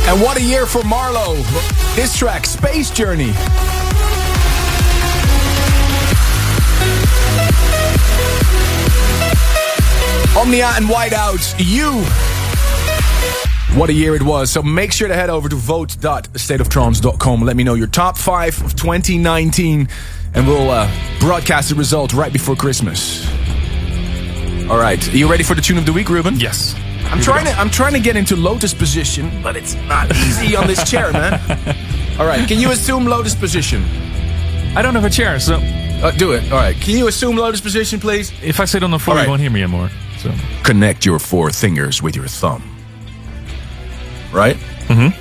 And 0.10 0.20
what 0.22 0.38
a 0.40 0.42
year 0.42 0.66
for 0.66 0.80
MaRLo. 0.80 1.36
This 1.96 2.18
track, 2.18 2.44
Space 2.48 2.90
Journey. 2.90 3.30
Omnia 10.36 10.72
and 10.78 10.88
Whiteout, 10.88 11.54
you. 11.60 12.04
What 13.78 13.92
a 13.92 13.94
year 13.94 14.16
it 14.16 14.24
was. 14.24 14.50
So 14.50 14.64
make 14.64 14.92
sure 14.92 15.08
to 15.08 15.14
head 15.14 15.30
over 15.30 15.48
to 15.48 15.56
vote.stateoftrance.com. 15.56 17.42
Let 17.44 17.56
me 17.56 17.64
know 17.64 17.76
your 17.76 17.86
top 17.86 18.18
five 18.18 18.60
of 18.64 18.76
2019, 18.76 19.88
and 20.34 20.48
we'll 20.48 20.72
uh, 20.72 20.92
broadcast 21.20 21.70
the 21.70 21.76
result 21.76 22.16
right 22.16 22.34
before 22.34 22.56
Christmas. 22.56 23.30
All 24.72 24.80
right, 24.80 25.08
are 25.08 25.18
you 25.18 25.30
ready 25.30 25.44
for 25.44 25.54
the 25.54 25.62
tune 25.62 25.78
of 25.78 25.86
the 25.86 25.94
week, 25.94 26.10
Ruben? 26.10 26.40
Yes. 26.40 26.74
I'm 27.12 27.22
trying 27.22 27.46
to 27.46 27.52
I'm 27.54 27.70
trying 27.70 27.94
to 27.94 28.00
get 28.00 28.16
into 28.16 28.36
lotus 28.36 28.74
position, 28.74 29.30
but 29.42 29.56
it's 29.56 29.76
not 29.88 30.12
easy 30.16 30.56
on 30.56 30.68
this 30.68 30.84
chair, 30.90 31.12
man. 31.12 31.34
All 32.20 32.26
right, 32.26 32.48
can 32.48 32.60
you 32.60 32.72
assume 32.72 33.06
lotus 33.06 33.36
position? 33.36 33.84
I 34.76 34.82
don't 34.82 34.94
have 34.96 35.06
a 35.06 35.10
chair, 35.10 35.40
so 35.40 35.56
Uh, 36.02 36.12
do 36.12 36.32
it. 36.34 36.44
All 36.52 36.58
right, 36.60 36.76
can 36.80 36.96
you 36.98 37.08
assume 37.08 37.36
lotus 37.36 37.62
position, 37.62 38.00
please? 38.00 38.32
if 38.44 38.60
I 38.60 38.66
sit 38.66 38.84
on 38.84 38.92
the 38.92 39.00
floor, 39.00 39.16
All 39.16 39.18
right. 39.18 39.24
you 39.26 39.30
won't 39.32 39.42
hear 39.42 39.52
me 39.52 39.64
anymore. 39.64 39.90
So 40.20 40.32
Connect 40.64 41.06
your 41.06 41.20
four 41.20 41.50
fingers 41.52 42.02
with 42.04 42.16
your 42.16 42.28
thumb. 42.28 42.62
Right? 44.34 44.58
Mm 44.88 44.96
Mhm. 44.96 45.14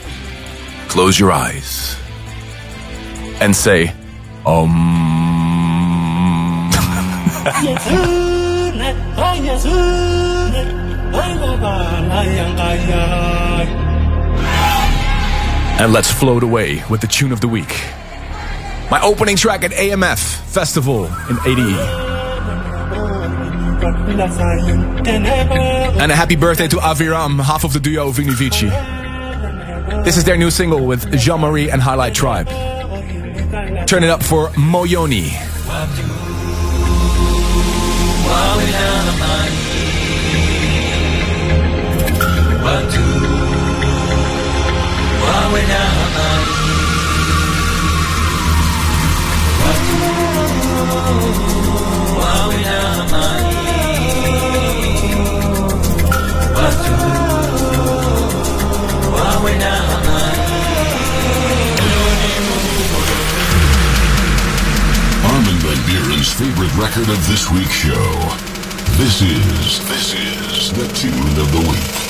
Close 0.89 1.19
your 1.19 1.33
eyes 1.33 1.97
and 3.41 3.55
say, 3.57 3.93
Um. 4.47 4.75
and 15.81 15.93
let's 15.93 16.11
float 16.11 16.43
away 16.43 16.83
with 16.91 17.01
the 17.01 17.07
tune 17.07 17.31
of 17.31 17.41
the 17.41 17.47
week. 17.47 17.71
My 18.91 19.01
opening 19.03 19.37
track 19.37 19.63
at 19.65 19.71
AMF 19.71 20.19
Festival 20.47 21.07
in 21.31 21.39
ADE. 21.47 21.79
And 26.01 26.11
a 26.11 26.17
happy 26.17 26.35
birthday 26.35 26.67
to 26.69 26.77
Aviram, 26.77 27.41
half 27.41 27.63
of 27.65 27.73
the 27.73 27.81
duo 27.81 28.11
Vini 28.11 28.33
Vici. 28.33 28.69
This 30.05 30.17
is 30.17 30.25
their 30.25 30.37
new 30.37 30.51
single 30.51 30.85
with 30.85 31.17
Jean 31.19 31.41
Marie 31.41 31.71
and 31.71 31.81
Hilight 31.81 32.15
Tribe. 32.15 32.49
Turn 33.87 34.03
it 34.03 34.11
up 34.11 34.23
for 34.23 34.49
Moyoni. 34.51 35.31
Armin 65.25 65.59
van 65.59 65.79
Buuren's 65.87 66.33
favorite 66.33 66.75
record 66.77 67.09
of 67.09 67.27
this 67.27 67.51
week's 67.51 67.73
show. 67.73 68.13
This 68.97 69.23
is, 69.23 69.81
this 69.89 70.15
is 70.15 70.73
the 70.73 70.87
tune 70.95 71.39
of 71.39 71.51
the 71.53 71.69
week. 71.69 72.08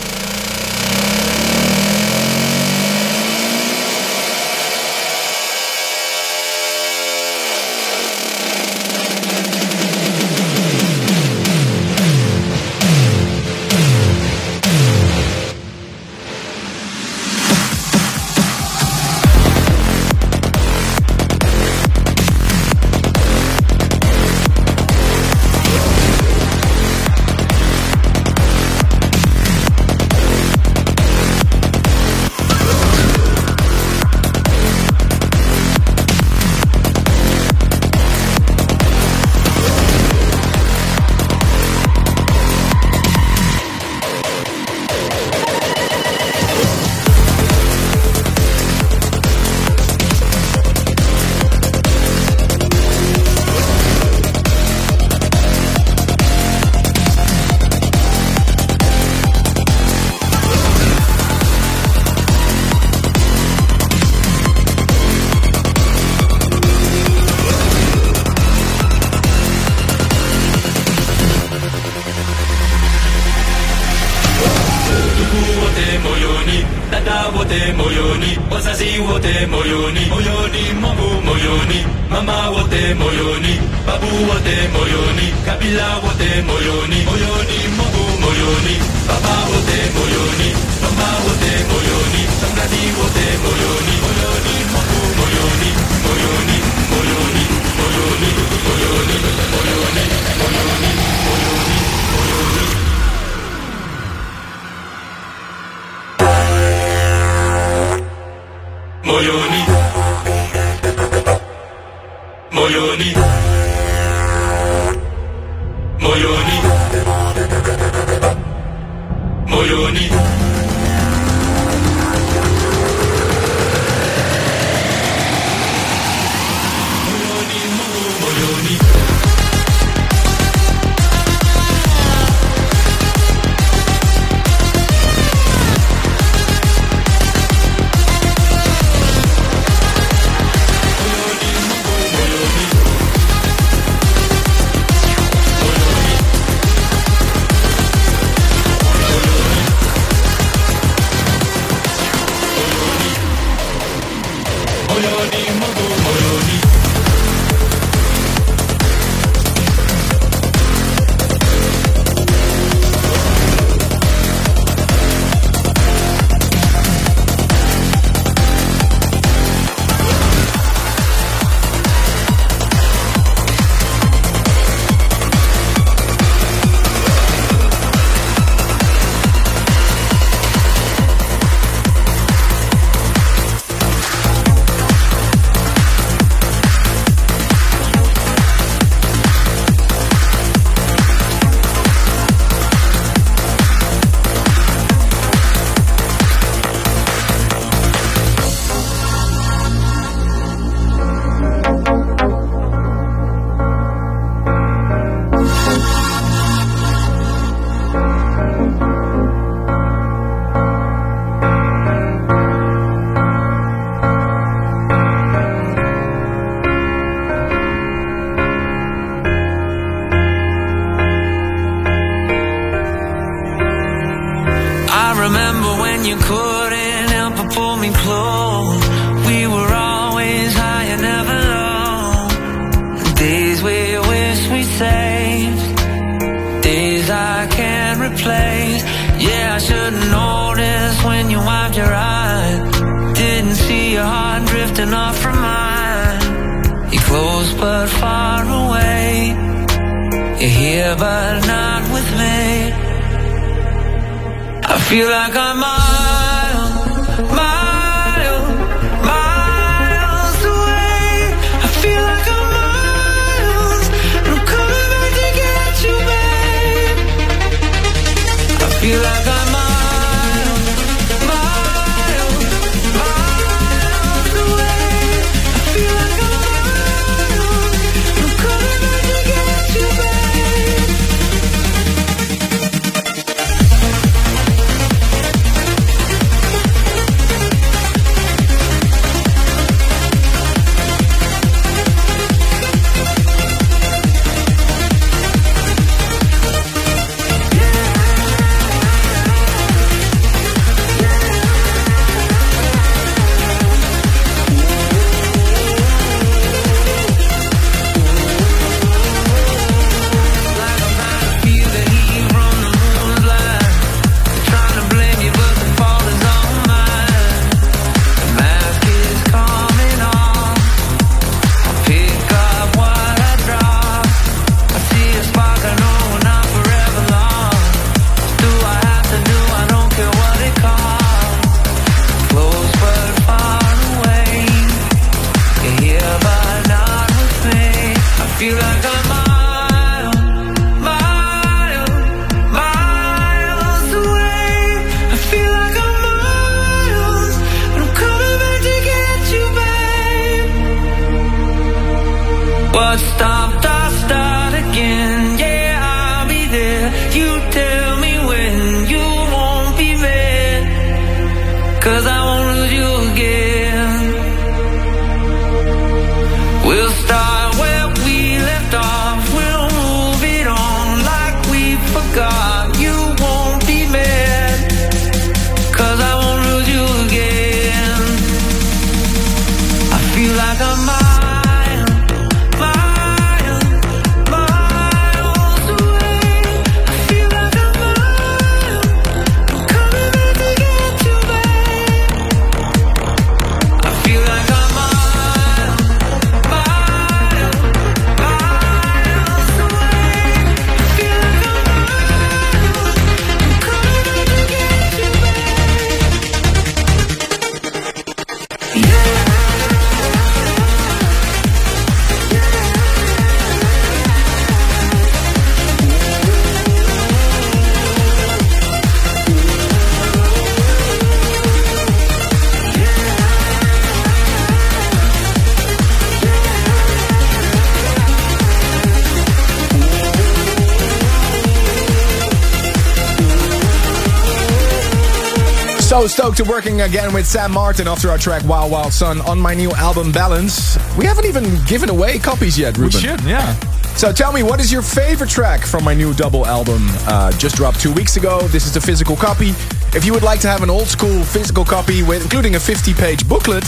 So 435.98 436.06
stoked 436.06 436.36
to 436.36 436.44
working 436.44 436.82
again 436.82 437.12
with 437.12 437.26
Sam 437.26 437.50
Martin 437.50 437.88
after 437.88 438.08
our 438.08 438.18
track 438.18 438.44
Wild 438.44 438.70
Wild 438.70 438.92
Son 438.92 439.20
on 439.22 439.36
my 439.40 439.52
new 439.52 439.72
album 439.72 440.12
Balance. 440.12 440.78
We 440.96 441.04
haven't 441.04 441.26
even 441.26 441.44
given 441.64 441.90
away 441.90 442.20
copies 442.20 442.56
yet, 442.56 442.78
Ruben. 442.78 442.94
We 442.94 443.00
should, 443.00 443.20
yeah. 443.22 443.54
So 443.96 444.12
tell 444.12 444.32
me, 444.32 444.44
what 444.44 444.60
is 444.60 444.70
your 444.70 444.80
favorite 444.80 445.28
track 445.28 445.66
from 445.66 445.82
my 445.82 445.94
new 445.94 446.14
double 446.14 446.46
album? 446.46 446.86
Uh, 447.08 447.32
just 447.32 447.56
dropped 447.56 447.80
two 447.80 447.92
weeks 447.94 448.16
ago. 448.16 448.42
This 448.42 448.64
is 448.64 448.72
the 448.72 448.80
physical 448.80 449.16
copy. 449.16 449.48
If 449.92 450.04
you 450.04 450.12
would 450.12 450.22
like 450.22 450.38
to 450.42 450.48
have 450.48 450.62
an 450.62 450.70
old 450.70 450.86
school 450.86 451.24
physical 451.24 451.64
copy 451.64 452.04
with 452.04 452.22
including 452.22 452.54
a 452.54 452.60
50 452.60 452.94
page 452.94 453.28
booklet, 453.28 453.64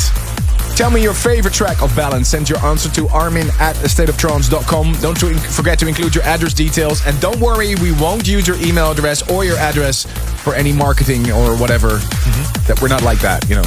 tell 0.76 0.92
me 0.92 1.02
your 1.02 1.14
favorite 1.14 1.52
track 1.52 1.82
of 1.82 1.94
Balance. 1.96 2.28
Send 2.28 2.48
your 2.48 2.60
answer 2.60 2.88
to 2.90 3.08
armin 3.08 3.48
at 3.58 3.74
stateoftrance.com. 3.74 4.92
Don't 5.00 5.18
forget 5.18 5.80
to 5.80 5.88
include 5.88 6.14
your 6.14 6.22
address 6.22 6.54
details. 6.54 7.04
And 7.06 7.20
don't 7.20 7.40
worry, 7.40 7.74
we 7.82 7.90
won't 7.90 8.28
use 8.28 8.46
your 8.46 8.56
email 8.58 8.92
address 8.92 9.28
or 9.28 9.44
your 9.44 9.56
address 9.56 10.06
for 10.50 10.56
any 10.56 10.72
marketing 10.72 11.30
or 11.30 11.56
whatever. 11.56 11.90
Mm-hmm. 11.90 12.66
That 12.66 12.82
we're 12.82 12.88
not 12.88 13.02
like 13.02 13.20
that, 13.20 13.48
you 13.48 13.54
know. 13.54 13.62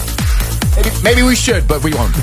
Maybe, 0.75 0.89
maybe 1.03 1.23
we 1.23 1.35
should, 1.35 1.67
but 1.67 1.83
we 1.83 1.93
won't. 1.93 2.13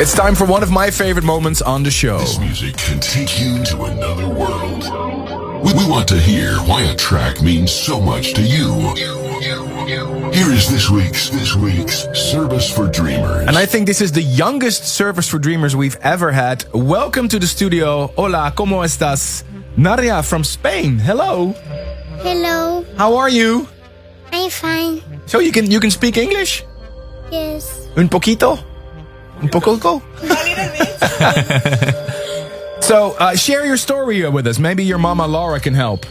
it's 0.00 0.14
time 0.14 0.34
for 0.34 0.44
one 0.44 0.62
of 0.62 0.70
my 0.70 0.90
favorite 0.90 1.24
moments 1.24 1.62
on 1.62 1.82
the 1.82 1.90
show. 1.90 2.18
This 2.18 2.38
music 2.38 2.76
can 2.76 3.00
take 3.00 3.40
you 3.40 3.64
to 3.64 3.84
another 3.84 4.28
world. 4.28 4.84
We, 5.64 5.72
we 5.72 5.88
want 5.88 6.08
to 6.08 6.18
hear 6.18 6.56
why 6.68 6.82
a 6.82 6.94
track 6.94 7.40
means 7.40 7.72
so 7.72 7.98
much 8.00 8.34
to 8.34 8.42
you. 8.42 8.92
Here 10.36 10.52
is 10.52 10.68
this 10.68 10.90
week's 10.90 11.30
this 11.30 11.54
week's 11.54 12.06
service 12.12 12.70
for 12.70 12.86
dreamers. 12.86 13.46
And 13.46 13.56
I 13.56 13.64
think 13.64 13.86
this 13.86 14.02
is 14.02 14.12
the 14.12 14.20
youngest 14.20 14.84
service 14.84 15.28
for 15.28 15.38
dreamers 15.38 15.74
we've 15.74 15.96
ever 16.02 16.32
had. 16.32 16.66
Welcome 16.74 17.28
to 17.28 17.38
the 17.38 17.46
studio. 17.46 18.12
Hola, 18.14 18.52
¿cómo 18.54 18.84
estás? 18.84 19.45
Nadia 19.76 20.22
from 20.22 20.44
Spain. 20.44 20.98
Hello. 20.98 21.52
Hello, 22.22 22.84
How 22.96 23.16
are 23.16 23.28
you? 23.28 23.68
I'm 24.32 24.50
fine. 24.50 25.02
So 25.26 25.38
you 25.38 25.52
can 25.52 25.70
you 25.70 25.80
can 25.80 25.90
speak 25.90 26.16
English? 26.16 26.64
Yes. 27.30 27.68
Un 27.96 28.08
poquito? 28.08 28.58
Un 29.42 29.48
poco? 29.48 29.76
so 32.80 33.14
uh, 33.18 33.34
share 33.36 33.66
your 33.66 33.76
story 33.76 34.26
with 34.30 34.46
us. 34.46 34.58
Maybe 34.58 34.82
your 34.84 34.98
mama 34.98 35.26
Laura 35.26 35.60
can 35.60 35.74
help. 35.74 36.06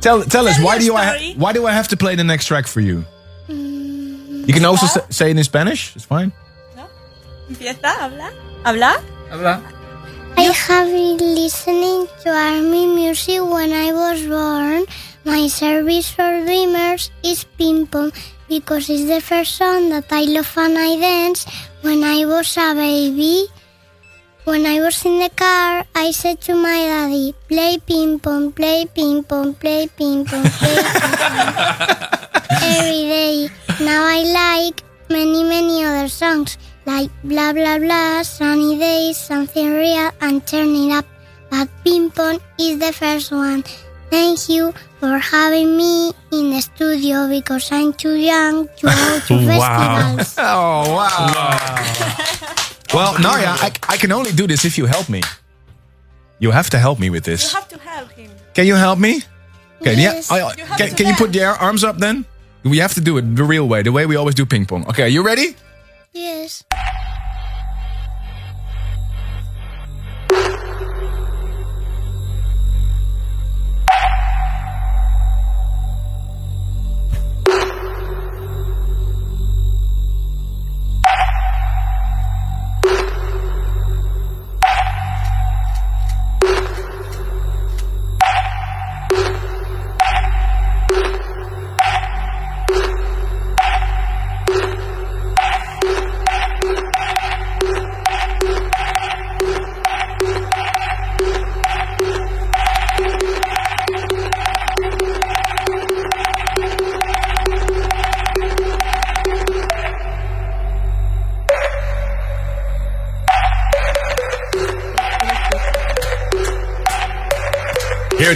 Tell 0.00 0.22
tell 0.22 0.46
us 0.46 0.58
why 0.62 0.78
do 0.78 0.84
you 0.84 0.94
I 0.94 1.04
ha- 1.04 1.34
why 1.36 1.52
do 1.52 1.66
I 1.66 1.72
have 1.72 1.88
to 1.88 1.96
play 1.96 2.14
the 2.14 2.24
next 2.24 2.46
track 2.46 2.66
for 2.66 2.80
you? 2.80 3.04
You 3.48 4.52
can 4.54 4.64
also 4.64 4.86
sa- 4.86 5.06
say 5.10 5.30
it 5.30 5.36
in 5.36 5.44
Spanish. 5.44 5.94
It's 5.96 6.04
fine. 6.04 6.32
No. 6.76 6.86
Empieza, 7.50 7.90
habla. 7.98 8.30
Habla. 8.64 9.02
Habla. 9.30 9.62
I 10.36 10.50
have 10.66 10.88
been 10.88 11.18
listening 11.18 12.08
to 12.22 12.30
army 12.30 12.86
music 12.86 13.40
when 13.40 13.72
I 13.72 13.92
was 13.92 14.22
born. 14.26 14.86
My 15.24 15.46
service 15.48 16.10
for 16.10 16.44
dreamers 16.44 17.10
is 17.22 17.44
ping 17.58 17.86
pong 17.86 18.12
because 18.48 18.88
it's 18.90 19.06
the 19.06 19.20
first 19.20 19.56
song 19.56 19.90
that 19.90 20.06
I 20.10 20.24
love 20.24 20.52
and 20.56 20.78
I 20.78 20.96
dance 20.96 21.46
when 21.82 22.02
I 22.02 22.24
was 22.24 22.56
a 22.56 22.74
baby. 22.74 23.46
When 24.44 24.66
I 24.66 24.80
was 24.80 25.04
in 25.04 25.20
the 25.20 25.30
car, 25.30 25.84
I 25.94 26.10
said 26.10 26.40
to 26.42 26.54
my 26.54 26.80
daddy, 26.80 27.34
play 27.48 27.78
ping 27.78 28.18
pong, 28.18 28.52
play 28.52 28.86
ping 28.86 29.22
pong, 29.22 29.54
play 29.54 29.86
ping 29.86 30.24
pong, 30.24 30.44
play 30.44 30.76
ping 30.78 30.90
pong. 30.90 32.00
Every 32.72 33.04
day. 33.06 33.48
Now 33.80 34.02
I 34.06 34.24
like 34.24 34.82
many, 35.08 35.44
many 35.44 35.84
other 35.84 36.08
songs 36.08 36.58
like 36.86 37.10
blah 37.24 37.52
blah 37.52 37.78
blah, 37.78 38.22
sunny 38.22 38.78
days, 38.78 39.16
something 39.18 39.72
real, 39.72 40.10
and 40.20 40.44
turn 40.46 40.74
it 40.74 40.92
up. 40.92 41.06
But 41.50 41.68
ping 41.84 42.10
pong 42.10 42.40
is 42.58 42.78
the 42.78 42.92
first 42.92 43.30
one. 43.32 43.62
Thank 44.10 44.48
you 44.48 44.74
for 45.00 45.16
having 45.18 45.76
me 45.76 46.12
in 46.32 46.50
the 46.50 46.60
studio 46.60 47.28
because 47.28 47.72
I'm 47.72 47.92
too 47.94 48.14
young 48.16 48.68
to 48.68 48.86
go 48.86 49.20
to 49.28 49.34
festivals. 49.48 50.34
Oh 50.38 50.94
wow. 50.96 51.72
well, 52.94 53.18
Naya, 53.20 53.56
I, 53.56 53.72
I 53.88 53.96
can 53.96 54.12
only 54.12 54.32
do 54.32 54.46
this 54.46 54.64
if 54.64 54.76
you 54.76 54.86
help 54.86 55.08
me. 55.08 55.22
You 56.38 56.50
have 56.50 56.68
to 56.70 56.78
help 56.78 56.98
me 56.98 57.08
with 57.10 57.24
this. 57.24 57.42
You 57.42 57.48
this. 57.48 57.54
have 57.54 57.68
to 57.68 57.78
help 57.78 58.10
him. 58.12 58.30
Can 58.54 58.66
you 58.66 58.74
help 58.74 58.98
me? 58.98 59.22
Okay, 59.80 59.94
Yes. 59.96 60.30
yeah. 60.30 60.36
I- 60.46 60.54
You 60.56 60.64
can, 60.76 60.94
can 60.96 61.06
you 61.06 61.14
put 61.14 61.34
your 61.34 61.50
arms 61.56 61.84
up 61.84 61.98
then? 61.98 62.24
We 62.64 62.78
have 62.78 62.94
to 62.94 63.00
do 63.00 63.16
it 63.18 63.34
the 63.34 63.44
real 63.44 63.66
way, 63.66 63.82
the 63.82 63.90
way 63.92 64.06
we 64.06 64.14
always 64.16 64.34
do 64.34 64.44
ping 64.46 64.66
pong. 64.66 64.86
Okay, 64.88 65.02
are 65.04 65.08
you 65.08 65.22
ready? 65.24 65.56
Yes. 66.12 66.64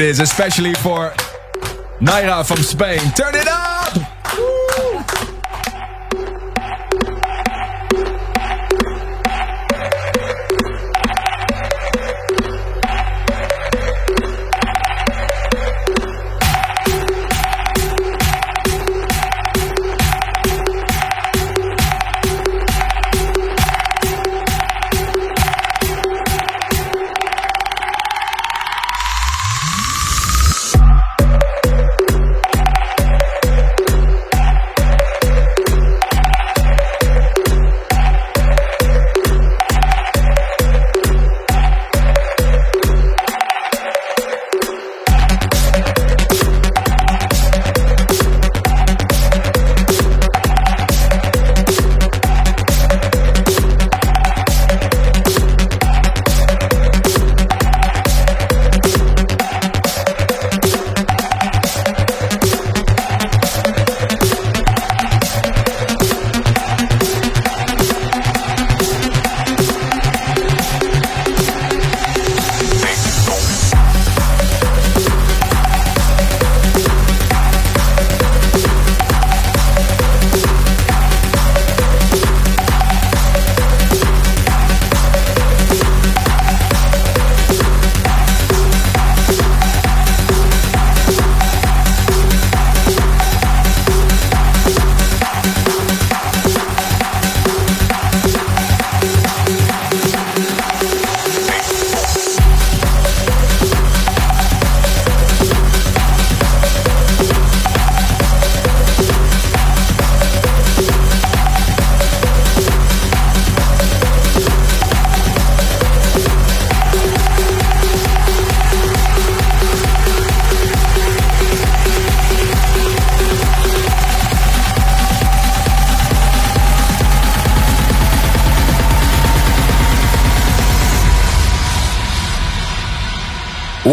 Is, 0.07 0.21
especially 0.21 0.75
for 0.75 1.11
Naira 2.01 2.47
from 2.47 2.59
Spain. 2.59 3.01
Turn 3.17 3.35
it 3.35 3.49
up! 3.49 3.56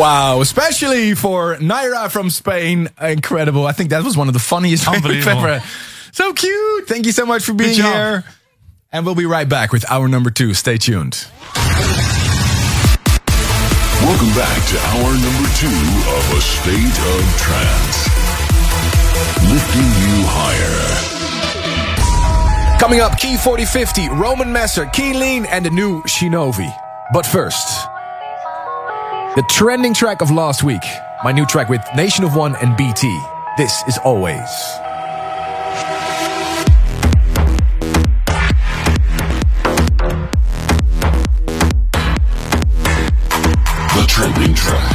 Wow, 0.03 0.41
especially 0.41 1.15
for 1.15 1.55
Naira 1.55 2.11
from 2.11 2.29
Spain. 2.29 2.89
Incredible. 2.99 3.65
I 3.65 3.71
think 3.71 3.91
that 3.91 4.03
was 4.03 4.17
one 4.17 4.27
of 4.27 4.33
the 4.33 4.39
funniest 4.41 4.85
we've 4.85 4.97
Unbelievable. 4.97 5.45
ever. 5.47 5.63
So 6.11 6.33
cute. 6.33 6.89
Thank 6.89 7.05
you 7.05 7.13
so 7.13 7.25
much 7.25 7.45
for 7.45 7.53
being 7.53 7.75
here. 7.75 8.25
And 8.91 9.05
we'll 9.05 9.15
be 9.15 9.25
right 9.25 9.47
back 9.47 9.71
with 9.71 9.89
our 9.89 10.09
number 10.09 10.29
two. 10.29 10.53
Stay 10.55 10.77
tuned. 10.77 11.25
Welcome 14.03 14.27
back 14.35 14.59
to 14.67 14.77
hour 14.91 15.07
number 15.07 15.47
two 15.55 15.71
of 15.71 16.33
A 16.35 16.41
State 16.41 16.99
of 16.99 17.23
Trance. 17.39 18.09
Lifting 19.49 19.87
you 19.87 20.25
higher. 20.27 20.83
Coming 22.77 22.99
up, 22.99 23.17
Key 23.17 23.37
4050, 23.37 24.09
Roman 24.09 24.51
Messer, 24.51 24.85
Key 24.87 25.13
Lean, 25.13 25.45
and 25.45 25.65
the 25.65 25.69
new 25.69 26.01
Shinovi. 26.03 26.69
But 27.13 27.25
first, 27.25 27.82
the 29.35 29.43
trending 29.49 29.95
track 29.95 30.21
of 30.21 30.29
last 30.29 30.63
week. 30.63 30.83
My 31.23 31.31
new 31.31 31.45
track 31.45 31.67
with 31.67 31.81
Nation 31.95 32.23
of 32.23 32.35
One 32.35 32.55
and 32.57 32.77
BT. 32.77 33.19
This 33.57 33.83
is 33.87 33.97
always. 33.99 34.37
The 43.95 44.05
trending 44.07 44.53
track. 44.53 44.92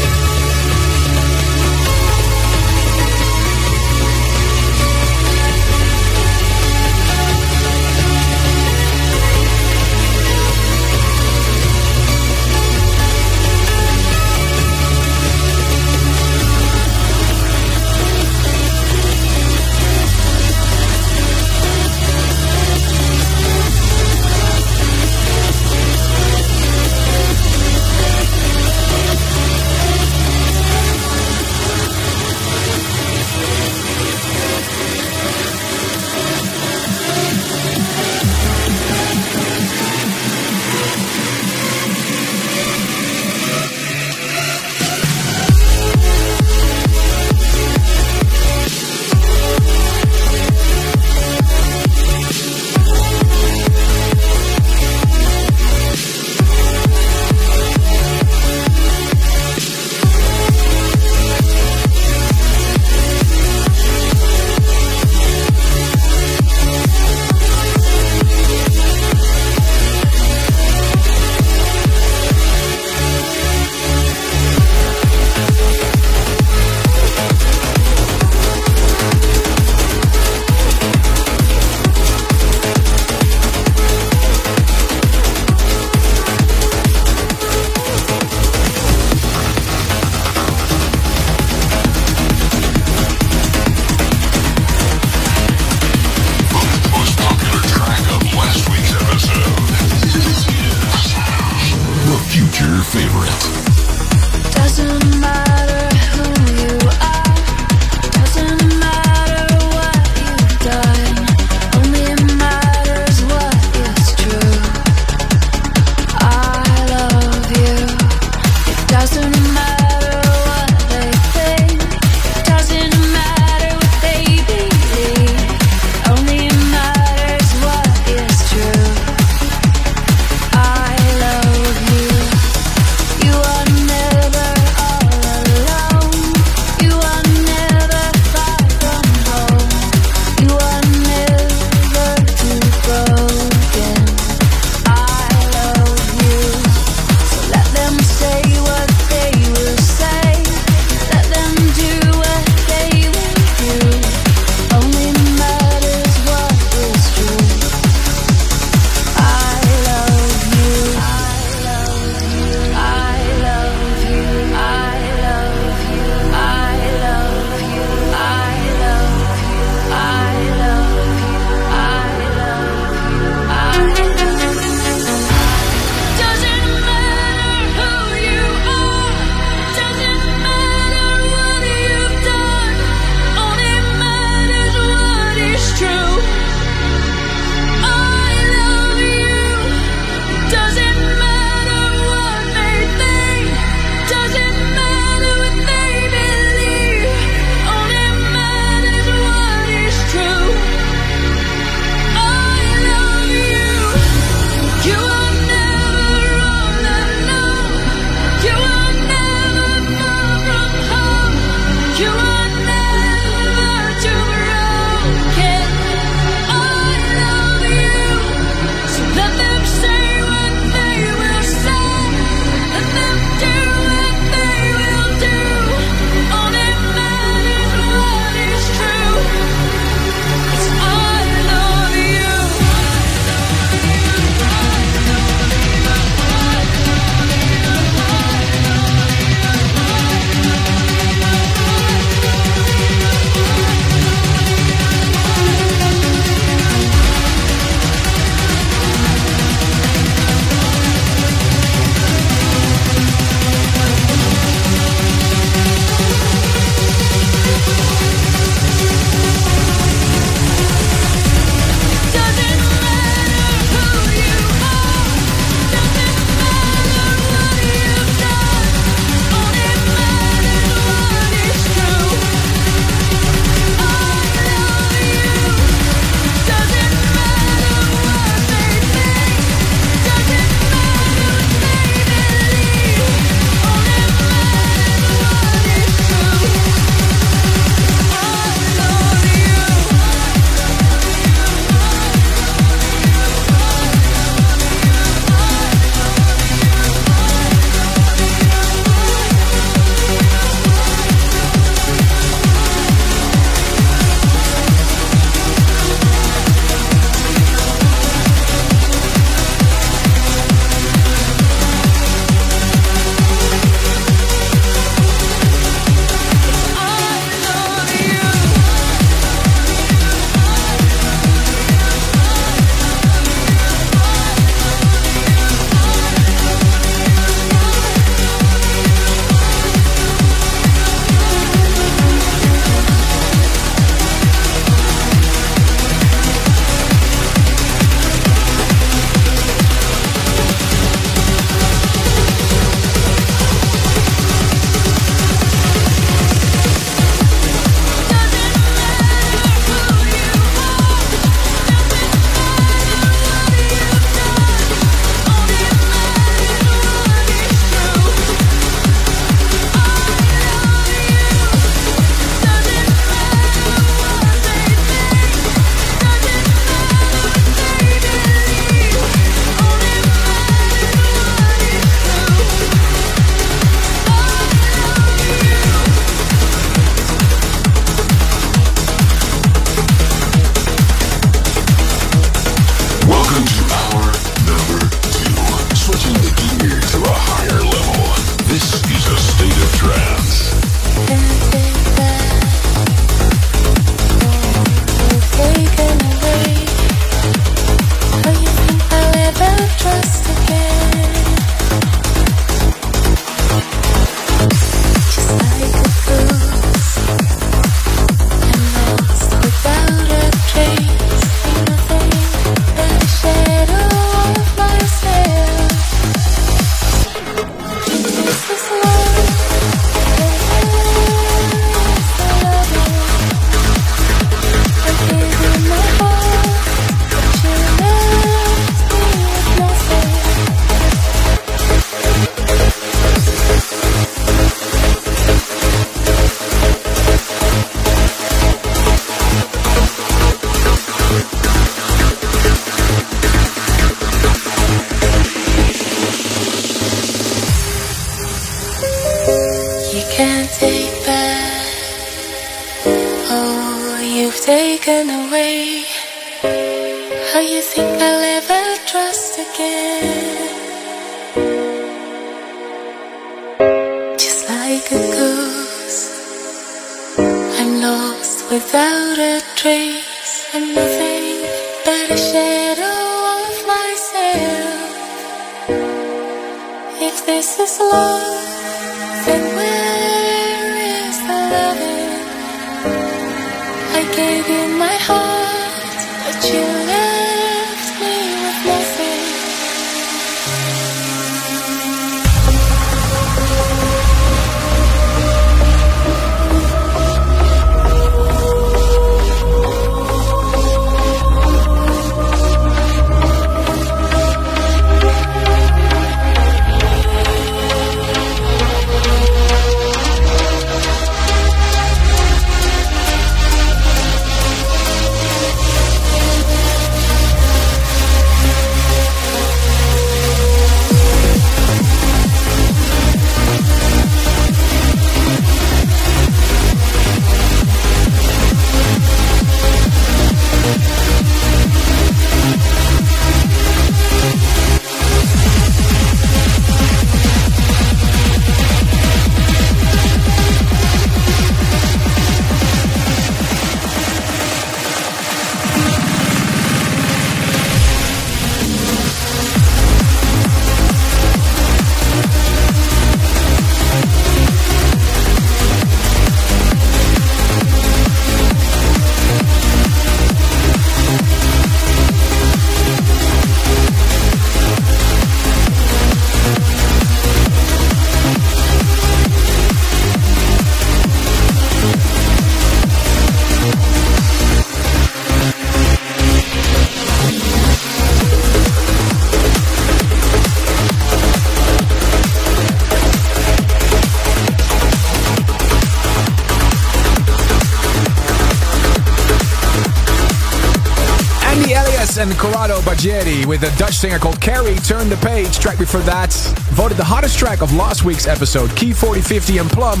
Baggieri 593.04 593.44
with 593.44 593.62
a 593.64 593.78
Dutch 593.78 593.98
singer 593.98 594.18
called 594.18 594.40
Cari, 594.40 594.76
Turn 594.76 595.10
the 595.10 595.16
Page. 595.16 595.58
Track 595.58 595.78
before 595.78 596.00
that, 596.02 596.32
voted 596.72 596.96
the 596.96 597.04
hottest 597.04 597.38
track 597.38 597.60
of 597.60 597.70
last 597.74 598.02
week's 598.02 598.26
episode, 598.26 598.74
Key 598.76 598.94
4050 598.94 599.58
and 599.58 599.68
Plumb, 599.68 600.00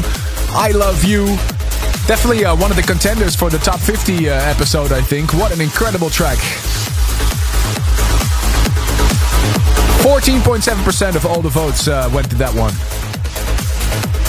I 0.56 0.70
Love 0.70 1.04
You. 1.04 1.26
Definitely 2.06 2.46
uh, 2.46 2.56
one 2.56 2.70
of 2.70 2.78
the 2.78 2.82
contenders 2.82 3.36
for 3.36 3.50
the 3.50 3.58
top 3.58 3.78
50 3.78 4.30
uh, 4.30 4.32
episode, 4.48 4.90
I 4.90 5.02
think. 5.02 5.34
What 5.34 5.52
an 5.52 5.60
incredible 5.60 6.08
track. 6.08 6.38
14.7% 10.00 11.14
of 11.14 11.26
all 11.26 11.42
the 11.42 11.50
votes 11.50 11.88
uh, 11.88 12.10
went 12.14 12.30
to 12.30 12.36
that 12.36 12.54
one. 12.54 12.72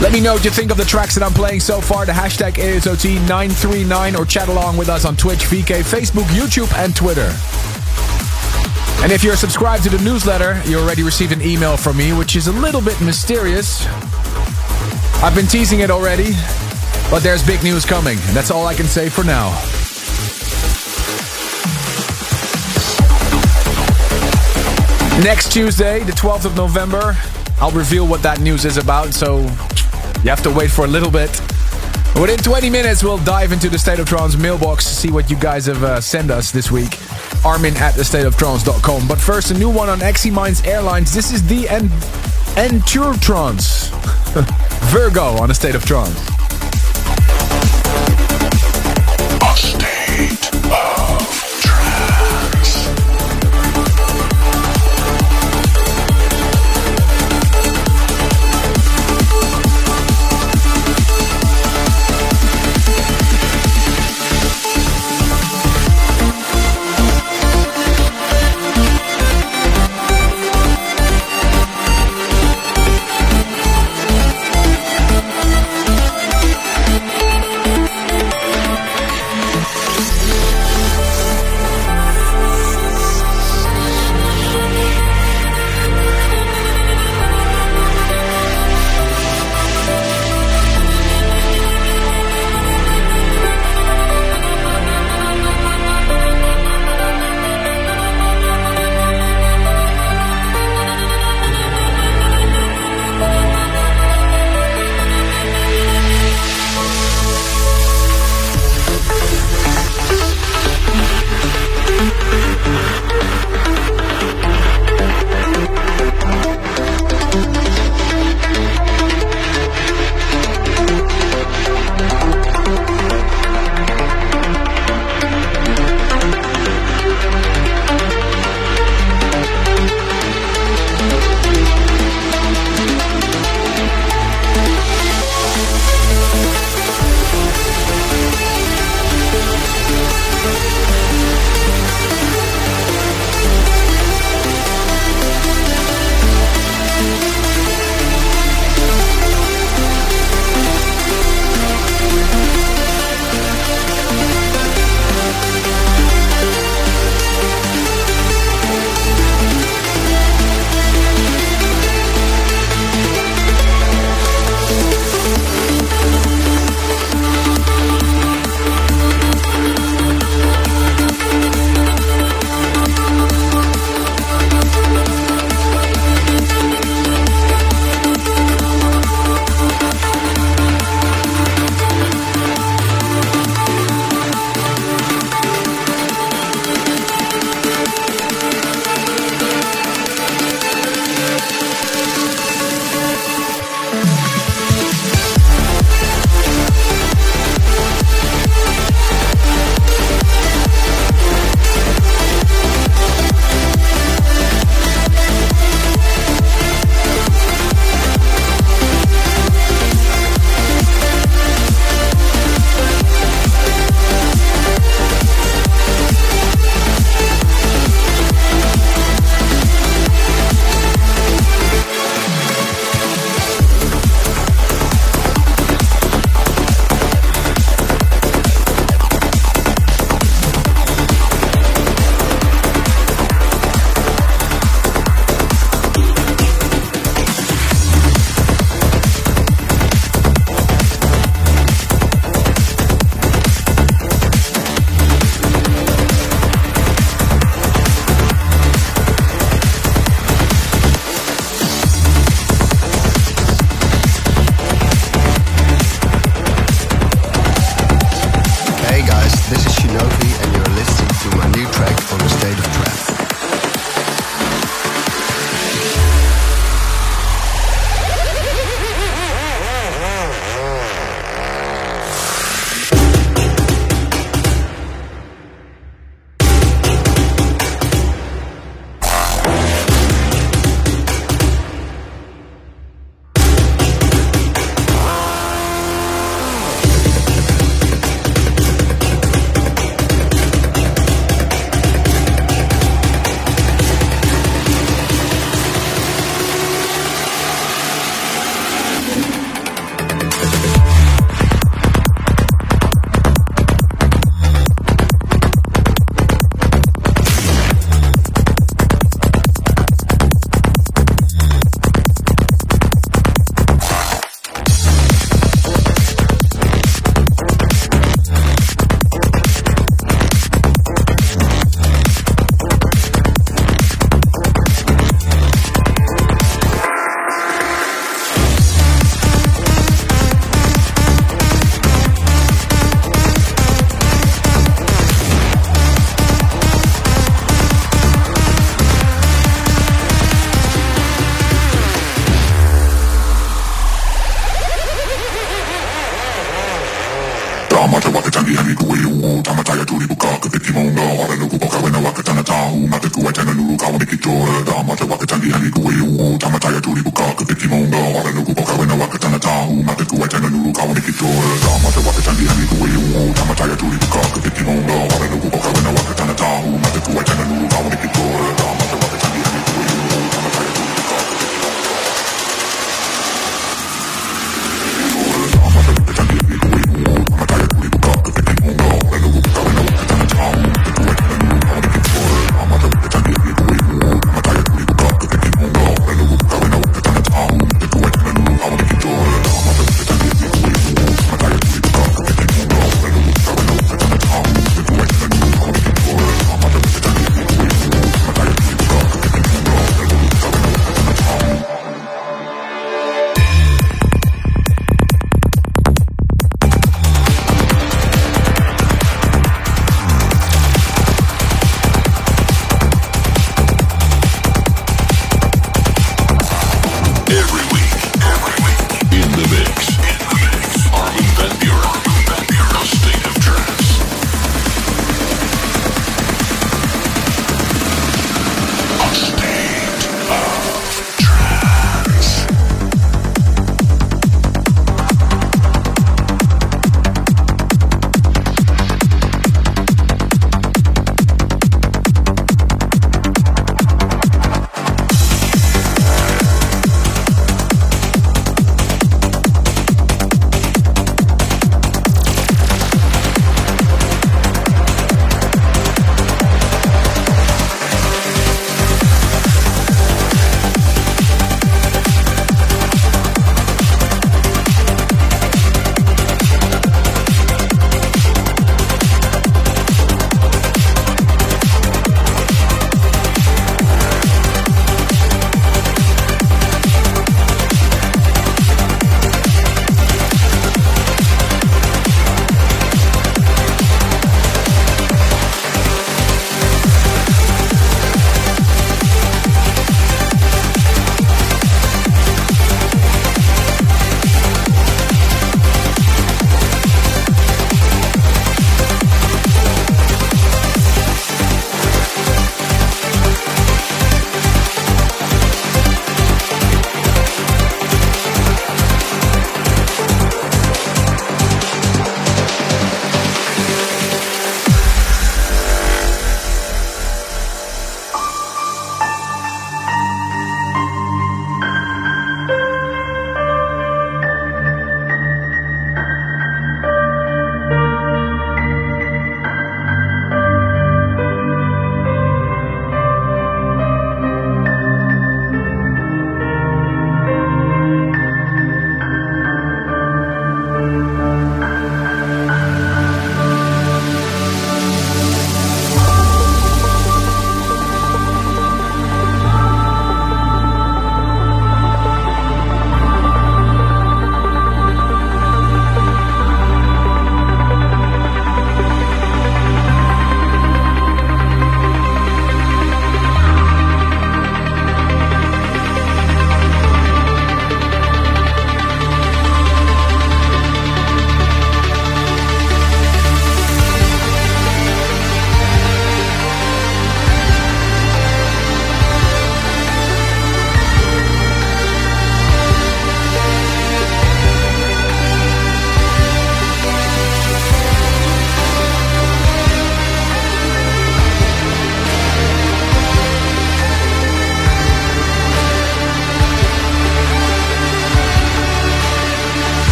Let 0.00 0.12
me 0.12 0.20
know 0.20 0.34
what 0.34 0.44
you 0.44 0.50
think 0.50 0.70
of 0.70 0.76
the 0.76 0.84
tracks 0.84 1.16
that 1.16 1.24
I'm 1.24 1.34
playing 1.34 1.58
so 1.58 1.80
far. 1.80 2.06
The 2.06 2.12
hashtag 2.12 2.52
ASOT939 2.52 4.16
or 4.16 4.24
chat 4.24 4.48
along 4.48 4.76
with 4.76 4.88
us 4.88 5.04
on 5.04 5.16
Twitch, 5.16 5.40
VK, 5.40 5.82
Facebook, 5.82 6.26
YouTube, 6.26 6.72
and 6.78 6.94
Twitter. 6.94 7.34
And 9.02 9.10
if 9.12 9.24
you're 9.24 9.36
subscribed 9.36 9.82
to 9.84 9.88
the 9.88 10.02
newsletter, 10.04 10.60
you 10.66 10.78
already 10.78 11.02
received 11.02 11.32
an 11.32 11.40
email 11.40 11.76
from 11.76 11.96
me, 11.96 12.12
which 12.12 12.36
is 12.36 12.48
a 12.48 12.52
little 12.52 12.82
bit 12.82 13.00
mysterious. 13.00 13.86
I've 15.22 15.34
been 15.34 15.46
teasing 15.46 15.80
it 15.80 15.90
already, 15.90 16.32
but 17.10 17.20
there's 17.20 17.44
big 17.44 17.62
news 17.62 17.86
coming, 17.86 18.18
and 18.18 18.36
that's 18.36 18.50
all 18.50 18.66
I 18.66 18.74
can 18.74 18.84
say 18.84 19.08
for 19.08 19.24
now. 19.24 19.48
Next 25.24 25.50
Tuesday, 25.50 26.00
the 26.00 26.12
12th 26.12 26.44
of 26.44 26.56
November, 26.56 27.16
I'll 27.58 27.70
reveal 27.70 28.06
what 28.06 28.22
that 28.22 28.40
news 28.40 28.64
is 28.66 28.76
about, 28.76 29.14
so 29.14 29.40
you 29.40 30.28
have 30.28 30.42
to 30.42 30.50
wait 30.50 30.70
for 30.70 30.84
a 30.84 30.88
little 30.88 31.10
bit. 31.10 31.30
Within 32.20 32.38
20 32.38 32.68
minutes, 32.68 33.02
we'll 33.02 33.22
dive 33.24 33.52
into 33.52 33.70
the 33.70 33.78
State 33.78 33.98
of 33.98 34.06
Trance 34.06 34.36
mailbox 34.36 34.84
to 34.84 34.94
see 34.94 35.10
what 35.10 35.30
you 35.30 35.36
guys 35.36 35.66
have 35.66 35.82
uh, 35.82 36.00
sent 36.00 36.30
us 36.30 36.50
this 36.50 36.70
week. 36.70 36.98
Armin 37.44 37.76
at 37.76 37.94
thestateoftrance.com. 37.94 39.08
But 39.08 39.20
first, 39.20 39.50
a 39.50 39.54
new 39.54 39.70
one 39.70 39.88
on 39.88 40.00
Exy 40.00 40.32
Minds 40.32 40.62
Airlines. 40.64 41.12
This 41.12 41.32
is 41.32 41.46
the 41.46 41.68
en- 41.68 41.88
Enturance. 42.56 43.90
Virgo 44.90 45.40
on 45.40 45.48
the 45.48 45.54
State 45.54 45.74
of 45.74 45.84
Trance. 45.84 46.39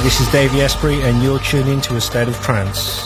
This 0.00 0.20
is 0.20 0.28
Davey 0.32 0.62
Asprey, 0.62 1.02
and 1.02 1.22
you're 1.22 1.38
tuned 1.38 1.68
into 1.68 1.94
a 1.96 2.00
state 2.00 2.26
of 2.26 2.40
trance. 2.40 3.03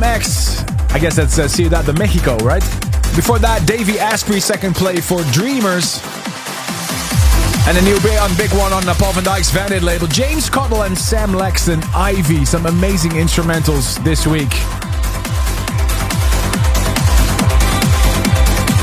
CDMX. 0.00 0.92
I 0.92 0.98
guess 0.98 1.16
that's 1.16 1.38
uh, 1.38 1.46
Ciudad 1.46 1.84
de 1.84 1.92
Mexico, 1.94 2.36
right? 2.38 2.62
Before 3.14 3.38
that, 3.38 3.66
Davey 3.66 3.98
Asprey, 3.98 4.40
second 4.40 4.74
play 4.74 5.00
for 5.00 5.22
Dreamers. 5.32 6.00
And 7.68 7.76
a 7.76 7.82
new 7.82 8.00
big, 8.00 8.18
on 8.18 8.34
big 8.36 8.50
one 8.52 8.72
on 8.72 8.84
the 8.84 8.94
Paul 8.94 9.12
van 9.12 9.24
Dyk's 9.24 9.50
Vandit 9.50 9.82
label. 9.82 10.06
James 10.06 10.48
Cottle 10.48 10.82
and 10.82 10.96
Sam 10.96 11.30
Laxton, 11.30 11.82
Ivy. 11.94 12.44
Some 12.44 12.66
amazing 12.66 13.12
instrumentals 13.12 14.02
this 14.02 14.26
week. 14.26 14.79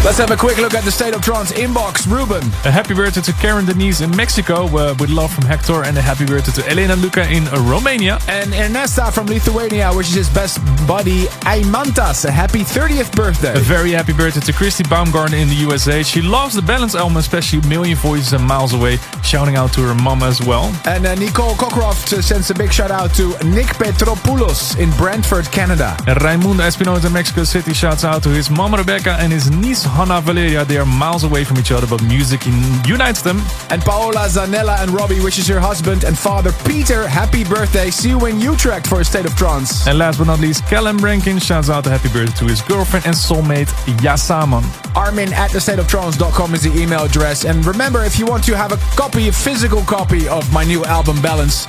Let's 0.07 0.19
have 0.19 0.31
a 0.31 0.37
quick 0.37 0.57
look 0.57 0.73
at 0.73 0.85
the 0.85 0.91
State 0.91 1.13
of 1.13 1.21
Trance 1.21 1.51
inbox. 1.51 2.09
Ruben. 2.09 2.41
A 2.63 2.71
happy 2.71 2.93
birthday 2.93 3.19
to 3.19 3.33
Karen 3.33 3.65
Denise 3.65 3.99
in 3.99 4.09
Mexico 4.15 4.63
uh, 4.67 4.95
with 4.97 5.09
love 5.09 5.33
from 5.33 5.43
Hector. 5.43 5.83
And 5.83 5.97
a 5.97 6.01
happy 6.01 6.25
birthday 6.25 6.61
to 6.61 6.69
Elena 6.69 6.95
Luca 6.95 7.29
in 7.29 7.43
Romania. 7.69 8.17
And 8.29 8.53
Ernesta 8.53 9.11
from 9.11 9.27
Lithuania 9.27 9.91
wishes 9.93 10.15
his 10.15 10.29
best 10.29 10.63
buddy 10.87 11.25
Aimantas 11.43 12.23
a 12.23 12.31
happy 12.31 12.59
30th 12.59 13.13
birthday. 13.17 13.51
A 13.51 13.59
very 13.59 13.91
happy 13.91 14.13
birthday 14.13 14.39
to 14.39 14.53
Christy 14.53 14.85
Baumgarten 14.85 15.37
in 15.37 15.49
the 15.49 15.55
USA. 15.55 16.03
She 16.03 16.21
loves 16.21 16.55
the 16.55 16.61
Balance 16.61 16.95
album, 16.95 17.17
especially 17.17 17.59
Million 17.67 17.97
Voices 17.97 18.31
and 18.31 18.45
Miles 18.45 18.73
Away. 18.73 18.99
Shouting 19.23 19.57
out 19.57 19.73
to 19.73 19.81
her 19.81 19.93
mom 19.93 20.23
as 20.23 20.39
well. 20.41 20.73
And 20.85 21.05
uh, 21.05 21.15
Nicole 21.15 21.55
Cockcroft 21.55 22.23
sends 22.23 22.49
a 22.49 22.53
big 22.55 22.71
shout 22.71 22.91
out 22.91 23.13
to 23.15 23.31
Nick 23.43 23.67
Petropoulos 23.75 24.79
in 24.79 24.89
Brantford, 24.91 25.51
Canada. 25.51 25.97
And 26.07 26.23
Raimundo 26.23 26.63
Espinosa 26.63 27.07
in 27.07 27.13
Mexico 27.13 27.43
City 27.43 27.73
shouts 27.73 28.05
out 28.05 28.23
to 28.23 28.29
his 28.29 28.49
mom 28.49 28.73
Rebecca 28.73 29.17
and 29.19 29.33
his 29.33 29.51
niece 29.51 29.83
Hannah 29.97 30.21
Valeria. 30.21 30.63
They 30.63 30.77
are 30.77 30.85
miles 30.85 31.23
away 31.23 31.43
from 31.43 31.57
each 31.57 31.71
other, 31.71 31.87
but 31.87 32.03
music 32.03 32.45
unites 32.85 33.23
them. 33.23 33.41
And 33.71 33.81
Paola 33.81 34.27
Zanella 34.29 34.79
and 34.79 34.91
Robbie 34.91 35.19
wishes 35.19 35.47
her 35.47 35.59
husband 35.59 36.03
and 36.03 36.15
father 36.15 36.51
Peter 36.65 37.07
happy 37.07 37.43
birthday. 37.43 37.89
See 37.89 38.09
you 38.09 38.23
in 38.27 38.39
Utrecht 38.39 38.85
for 38.85 39.01
a 39.01 39.03
state 39.03 39.25
of 39.25 39.35
trance. 39.35 39.87
And 39.87 39.97
last 39.97 40.19
but 40.19 40.27
not 40.27 40.39
least, 40.39 40.67
Callum 40.67 40.99
Rankin 40.99 41.39
shouts 41.39 41.71
out 41.71 41.87
a 41.87 41.89
happy 41.89 42.09
birthday 42.09 42.37
to 42.37 42.45
his 42.45 42.61
girlfriend 42.61 43.07
and 43.07 43.15
soulmate 43.15 43.69
Yasaman. 44.05 44.63
Armin 44.95 45.33
at 45.33 45.49
thestateoftrance.com 45.49 46.53
is 46.53 46.61
the 46.61 46.79
email 46.79 47.03
address. 47.03 47.43
And 47.45 47.65
remember, 47.65 48.03
if 48.03 48.19
you 48.19 48.27
want 48.27 48.43
to 48.43 48.55
have 48.55 48.71
a 48.71 48.77
copy, 48.95 49.29
a 49.29 49.31
physical 49.31 49.81
copy 49.81 50.27
of 50.27 50.51
my 50.53 50.63
new 50.63 50.85
album 50.85 51.19
Balance, 51.23 51.65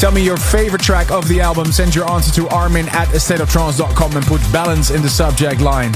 tell 0.00 0.10
me 0.10 0.24
your 0.24 0.36
favorite 0.36 0.82
track 0.82 1.12
of 1.12 1.28
the 1.28 1.40
album. 1.40 1.70
Send 1.70 1.94
your 1.94 2.10
answer 2.10 2.32
to 2.40 2.48
Armin 2.48 2.88
at 2.88 3.06
thestateoftrance.com 3.08 4.16
and 4.16 4.26
put 4.26 4.40
balance 4.52 4.90
in 4.90 5.00
the 5.00 5.08
subject 5.08 5.60
line. 5.60 5.92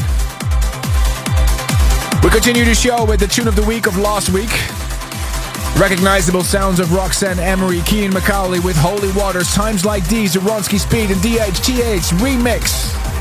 We 2.23 2.31
continue 2.31 2.65
the 2.65 2.75
show 2.75 3.05
with 3.05 3.19
the 3.19 3.27
tune 3.27 3.49
of 3.49 3.57
the 3.57 3.63
week 3.63 3.87
of 3.87 3.97
last 3.99 4.31
week. 4.31 4.51
Recognizable 5.77 6.45
sounds 6.45 6.79
of 6.79 6.93
Roxanne 6.93 7.41
Emery, 7.41 7.81
Kean 7.81 8.13
McCauley 8.13 8.65
with 8.65 8.77
Holy 8.77 9.11
Waters, 9.13 9.53
Times 9.53 9.85
Like 9.85 10.07
These, 10.09 10.37
Ronski 10.37 10.79
Speed, 10.79 11.11
and 11.11 11.21
DJ 11.21 11.65
T.H. 11.65 12.03
remix. 12.23 13.12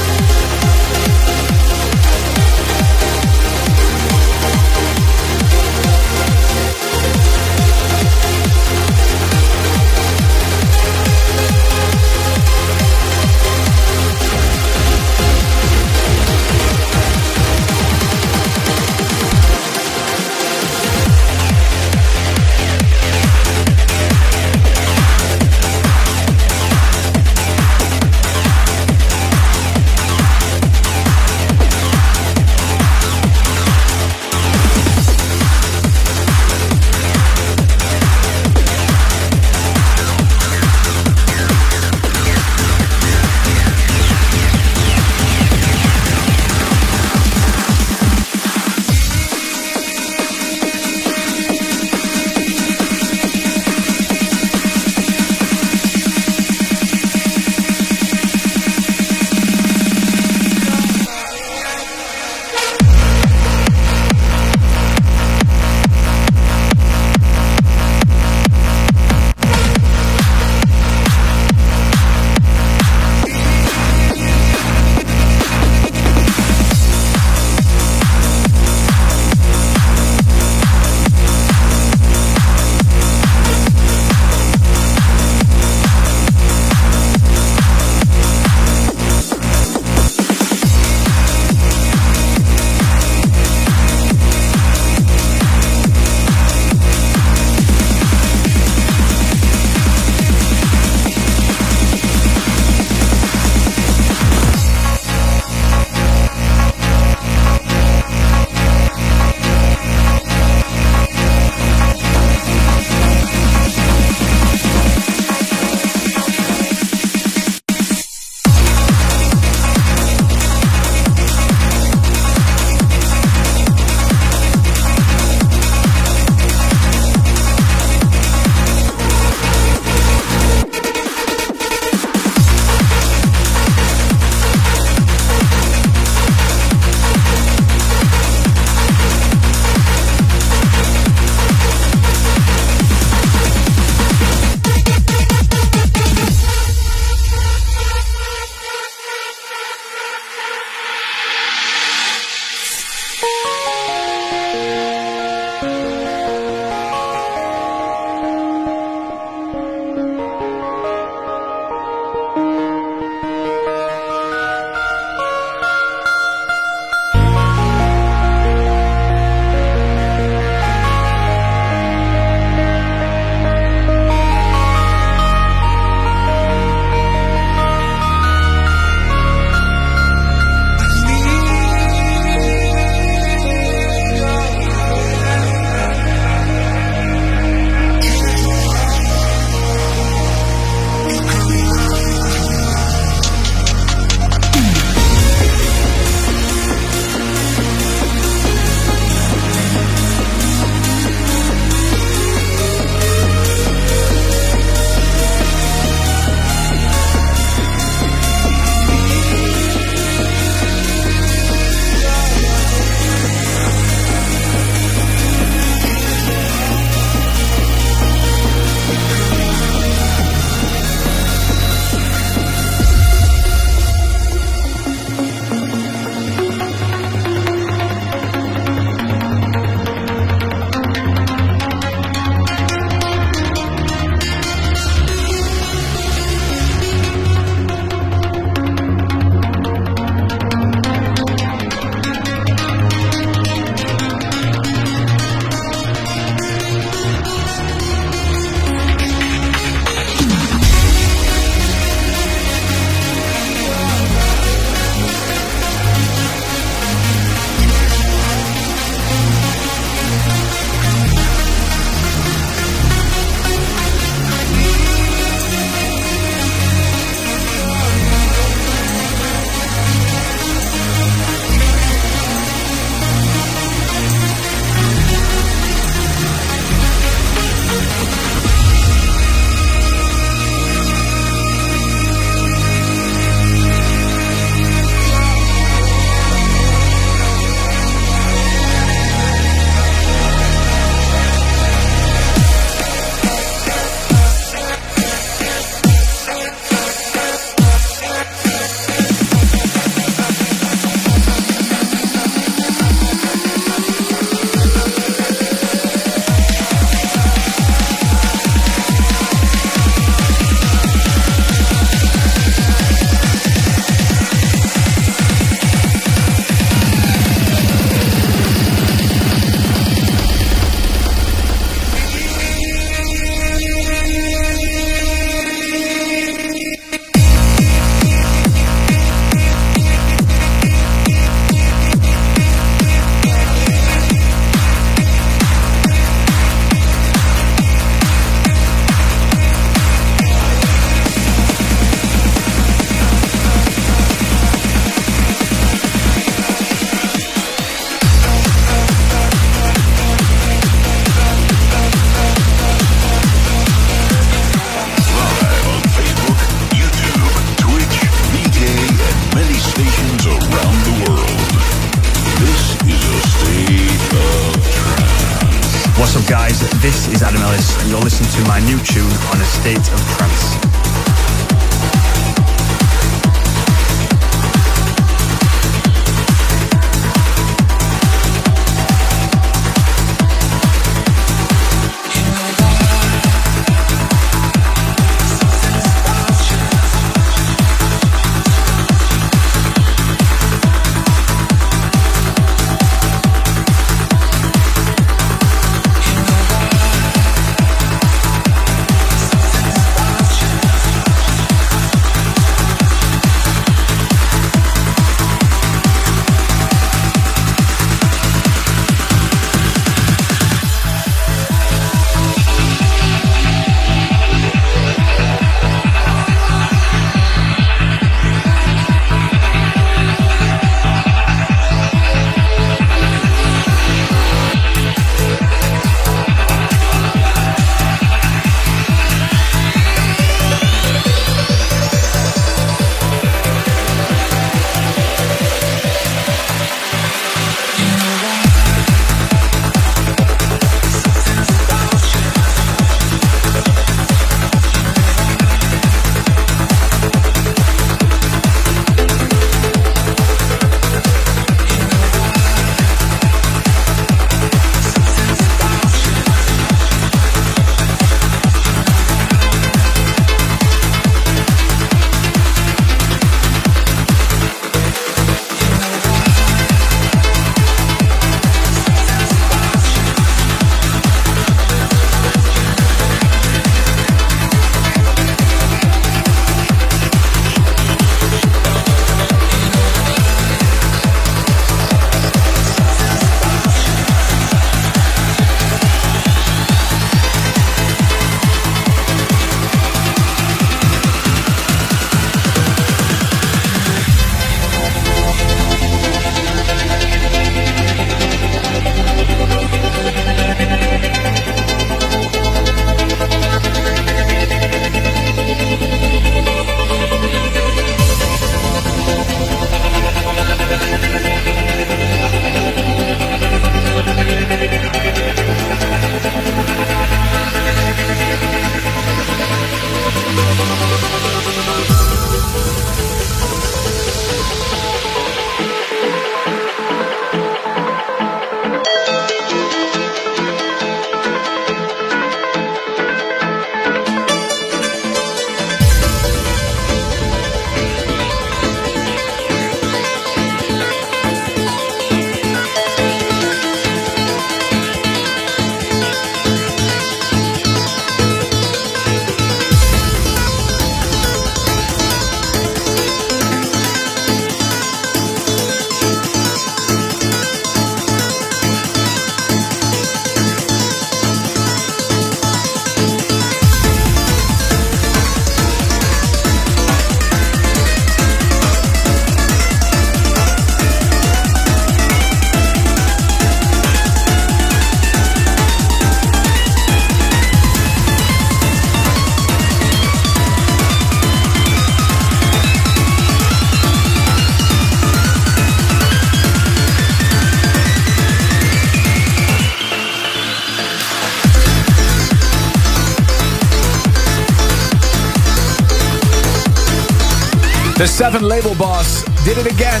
The 598.00 598.08
Seven 598.08 598.40
label 598.40 598.74
boss 598.76 599.28
did 599.44 599.58
it 599.58 599.68
again. 599.68 600.00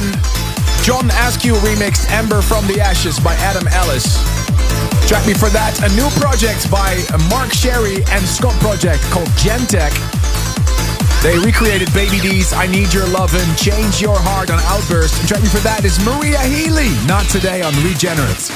John 0.80 1.12
Askew 1.28 1.52
remixed 1.60 2.08
Ember 2.08 2.40
from 2.40 2.66
the 2.66 2.80
Ashes 2.80 3.20
by 3.20 3.34
Adam 3.44 3.68
Ellis. 3.68 4.16
Track 5.04 5.28
me 5.28 5.36
for 5.36 5.52
that, 5.52 5.76
a 5.84 5.92
new 5.92 6.08
project 6.16 6.64
by 6.72 6.96
Mark 7.28 7.52
Sherry 7.52 8.00
and 8.08 8.24
Scot 8.24 8.56
Project 8.56 9.04
called 9.12 9.28
Gentech. 9.36 9.92
They 11.20 11.36
recreated 11.44 11.92
Baby 11.92 12.24
D's 12.24 12.56
I 12.56 12.64
Need 12.72 12.88
Your 12.96 13.04
Lovin', 13.12 13.44
Change 13.60 14.00
Your 14.00 14.16
Heart 14.16 14.48
on 14.48 14.64
Outburst. 14.64 15.20
And 15.20 15.28
track 15.28 15.44
me 15.44 15.52
for 15.52 15.60
that 15.60 15.84
is 15.84 16.00
Maria 16.00 16.40
Healy, 16.40 16.96
Not 17.04 17.28
Today 17.28 17.60
on 17.60 17.76
Regenerate. 17.84 18.48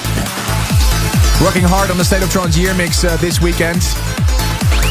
Working 1.45 1.69
hard 1.69 1.93
on 1.93 2.01
the 2.01 2.07
State 2.09 2.25
of 2.25 2.33
Trance 2.33 2.57
year 2.57 2.73
mix 2.73 3.05
uh, 3.05 3.21
this 3.21 3.45
weekend. 3.45 3.85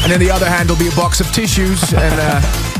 And 0.06 0.14
in 0.14 0.22
the 0.22 0.30
other 0.30 0.46
hand 0.46 0.70
will 0.70 0.78
be 0.78 0.86
a 0.86 0.94
box 0.94 1.18
of 1.18 1.26
tissues 1.34 1.90
and 1.90 2.14
uh, 2.22 2.73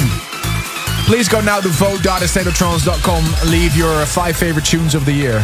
Please 1.07 1.29
go 1.29 1.41
now 1.41 1.61
to 1.61 1.69
vote.astateoftrance.com. 1.69 3.24
Leave 3.51 3.74
your 3.77 4.07
five 4.07 4.37
favorite 4.37 4.65
tunes 4.65 4.95
of 4.95 5.05
the 5.05 5.12
year. 5.12 5.43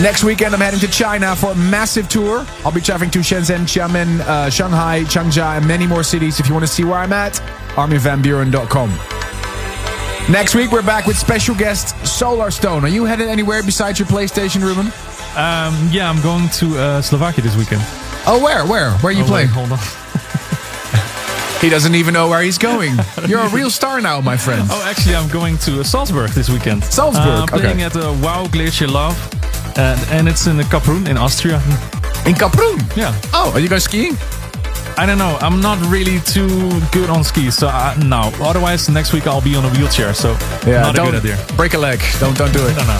Next 0.00 0.22
weekend, 0.22 0.54
I'm 0.54 0.60
heading 0.60 0.78
to 0.80 0.86
China 0.88 1.34
for 1.34 1.50
a 1.50 1.54
massive 1.56 2.08
tour. 2.08 2.46
I'll 2.64 2.70
be 2.70 2.80
traveling 2.80 3.10
to 3.10 3.18
Shenzhen, 3.18 3.62
Xiamen, 3.66 4.20
uh, 4.20 4.48
Shanghai, 4.48 5.00
Changzhou, 5.02 5.56
and 5.56 5.66
many 5.66 5.88
more 5.88 6.04
cities. 6.04 6.38
If 6.38 6.46
you 6.46 6.54
want 6.54 6.64
to 6.64 6.72
see 6.72 6.84
where 6.84 6.94
I'm 6.98 7.12
at, 7.12 7.34
arminvanbuuren.com. 7.74 8.90
Next 10.32 10.54
week, 10.54 10.70
we're 10.70 10.82
back 10.82 11.06
with 11.06 11.18
special 11.18 11.54
guest 11.56 11.96
Solarstone. 12.04 12.82
Are 12.82 12.88
you 12.88 13.06
headed 13.06 13.28
anywhere 13.28 13.60
besides 13.64 13.98
your 13.98 14.06
PlayStation, 14.06 14.62
Ruben? 14.62 14.86
Um, 15.36 15.88
yeah, 15.90 16.08
I'm 16.08 16.22
going 16.22 16.48
to 16.50 16.78
uh, 16.78 17.02
Slovakia 17.02 17.42
this 17.42 17.56
weekend. 17.56 17.82
Oh, 18.26 18.40
where? 18.42 18.64
Where? 18.66 18.92
Where 18.98 19.10
are 19.12 19.16
you 19.16 19.24
Oh, 19.24 19.26
playing? 19.26 19.48
wait, 19.48 19.54
hold 19.54 19.72
on. 19.72 19.78
He 21.60 21.68
doesn't 21.68 21.96
even 21.96 22.14
know 22.14 22.28
where 22.28 22.40
he's 22.40 22.56
going. 22.56 22.94
You're 23.26 23.40
a 23.40 23.48
real 23.48 23.68
star 23.68 24.00
now, 24.00 24.20
my 24.20 24.36
friend. 24.36 24.62
Oh, 24.70 24.80
actually, 24.88 25.16
I'm 25.16 25.28
going 25.28 25.58
to 25.66 25.82
Salzburg 25.82 26.30
this 26.30 26.48
weekend. 26.48 26.84
Salzburg, 26.84 27.26
Uh, 27.26 27.40
I'm 27.42 27.48
playing 27.48 27.82
okay. 27.82 27.82
at 27.82 27.96
uh, 27.96 28.14
WoW 28.22 28.46
Glacier 28.46 28.86
Love, 28.86 29.16
and, 29.78 30.00
and 30.10 30.28
it's 30.28 30.46
in 30.46 30.56
Kaprun 30.58 31.08
in 31.08 31.16
Austria. 31.16 31.56
In 32.26 32.34
Kaprun? 32.34 32.76
Yeah. 32.96 33.18
Oh, 33.32 33.52
are 33.54 33.60
you 33.60 33.68
going 33.68 33.80
skiing? 33.80 34.16
I 34.98 35.06
don't 35.06 35.18
know. 35.18 35.38
I'm 35.40 35.60
not 35.60 35.78
really 35.88 36.18
too 36.20 36.48
good 36.90 37.08
on 37.08 37.22
skis, 37.22 37.54
so 37.56 37.68
I, 37.68 37.96
no. 38.04 38.32
Otherwise, 38.42 38.88
next 38.88 39.12
week 39.12 39.26
I'll 39.28 39.40
be 39.40 39.54
on 39.54 39.64
a 39.64 39.70
wheelchair, 39.70 40.12
so 40.12 40.32
yeah, 40.66 40.82
not 40.82 40.94
a 40.94 40.96
don't 40.96 41.10
good 41.12 41.20
idea. 41.24 41.38
break 41.56 41.74
a 41.74 41.78
leg. 41.78 42.00
Don't 42.18 42.36
don't 42.36 42.52
do 42.52 42.66
it. 42.66 42.74
No, 42.76 42.84
no. 42.84 42.98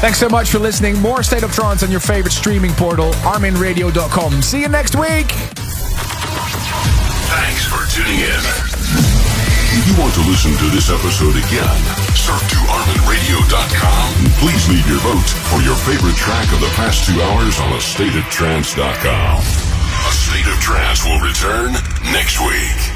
Thanks 0.00 0.18
so 0.18 0.28
much 0.28 0.50
for 0.50 0.60
listening. 0.60 0.96
More 1.00 1.24
State 1.24 1.42
of 1.42 1.52
Trance 1.52 1.82
on 1.82 1.90
your 1.90 1.98
favorite 1.98 2.30
streaming 2.32 2.70
portal, 2.74 3.10
arminradio.com. 3.26 4.42
See 4.42 4.60
you 4.62 4.68
next 4.68 4.94
week. 4.94 5.32
Thanks 7.34 7.66
for 7.66 7.82
tuning 7.90 8.20
in. 8.20 8.42
If 9.74 9.86
you 9.90 10.00
want 10.00 10.14
to 10.14 10.20
listen 10.20 10.52
to 10.52 10.70
this 10.70 10.88
episode 10.88 11.34
again, 11.34 11.76
surf 12.14 12.40
to 12.50 12.58
Please 14.38 14.68
leave 14.68 14.86
your 14.88 15.00
vote 15.00 15.28
for 15.50 15.60
your 15.62 15.74
favorite 15.74 16.16
track 16.16 16.46
of 16.52 16.60
the 16.60 16.70
past 16.76 17.04
two 17.04 17.20
hours 17.20 17.58
on 17.60 17.72
AstateOfTrance.com. 17.72 19.38
A 19.38 20.12
State 20.12 20.46
of 20.46 20.58
Trance 20.60 21.04
will 21.04 21.20
return 21.20 21.72
next 22.12 22.38
week. 22.40 22.87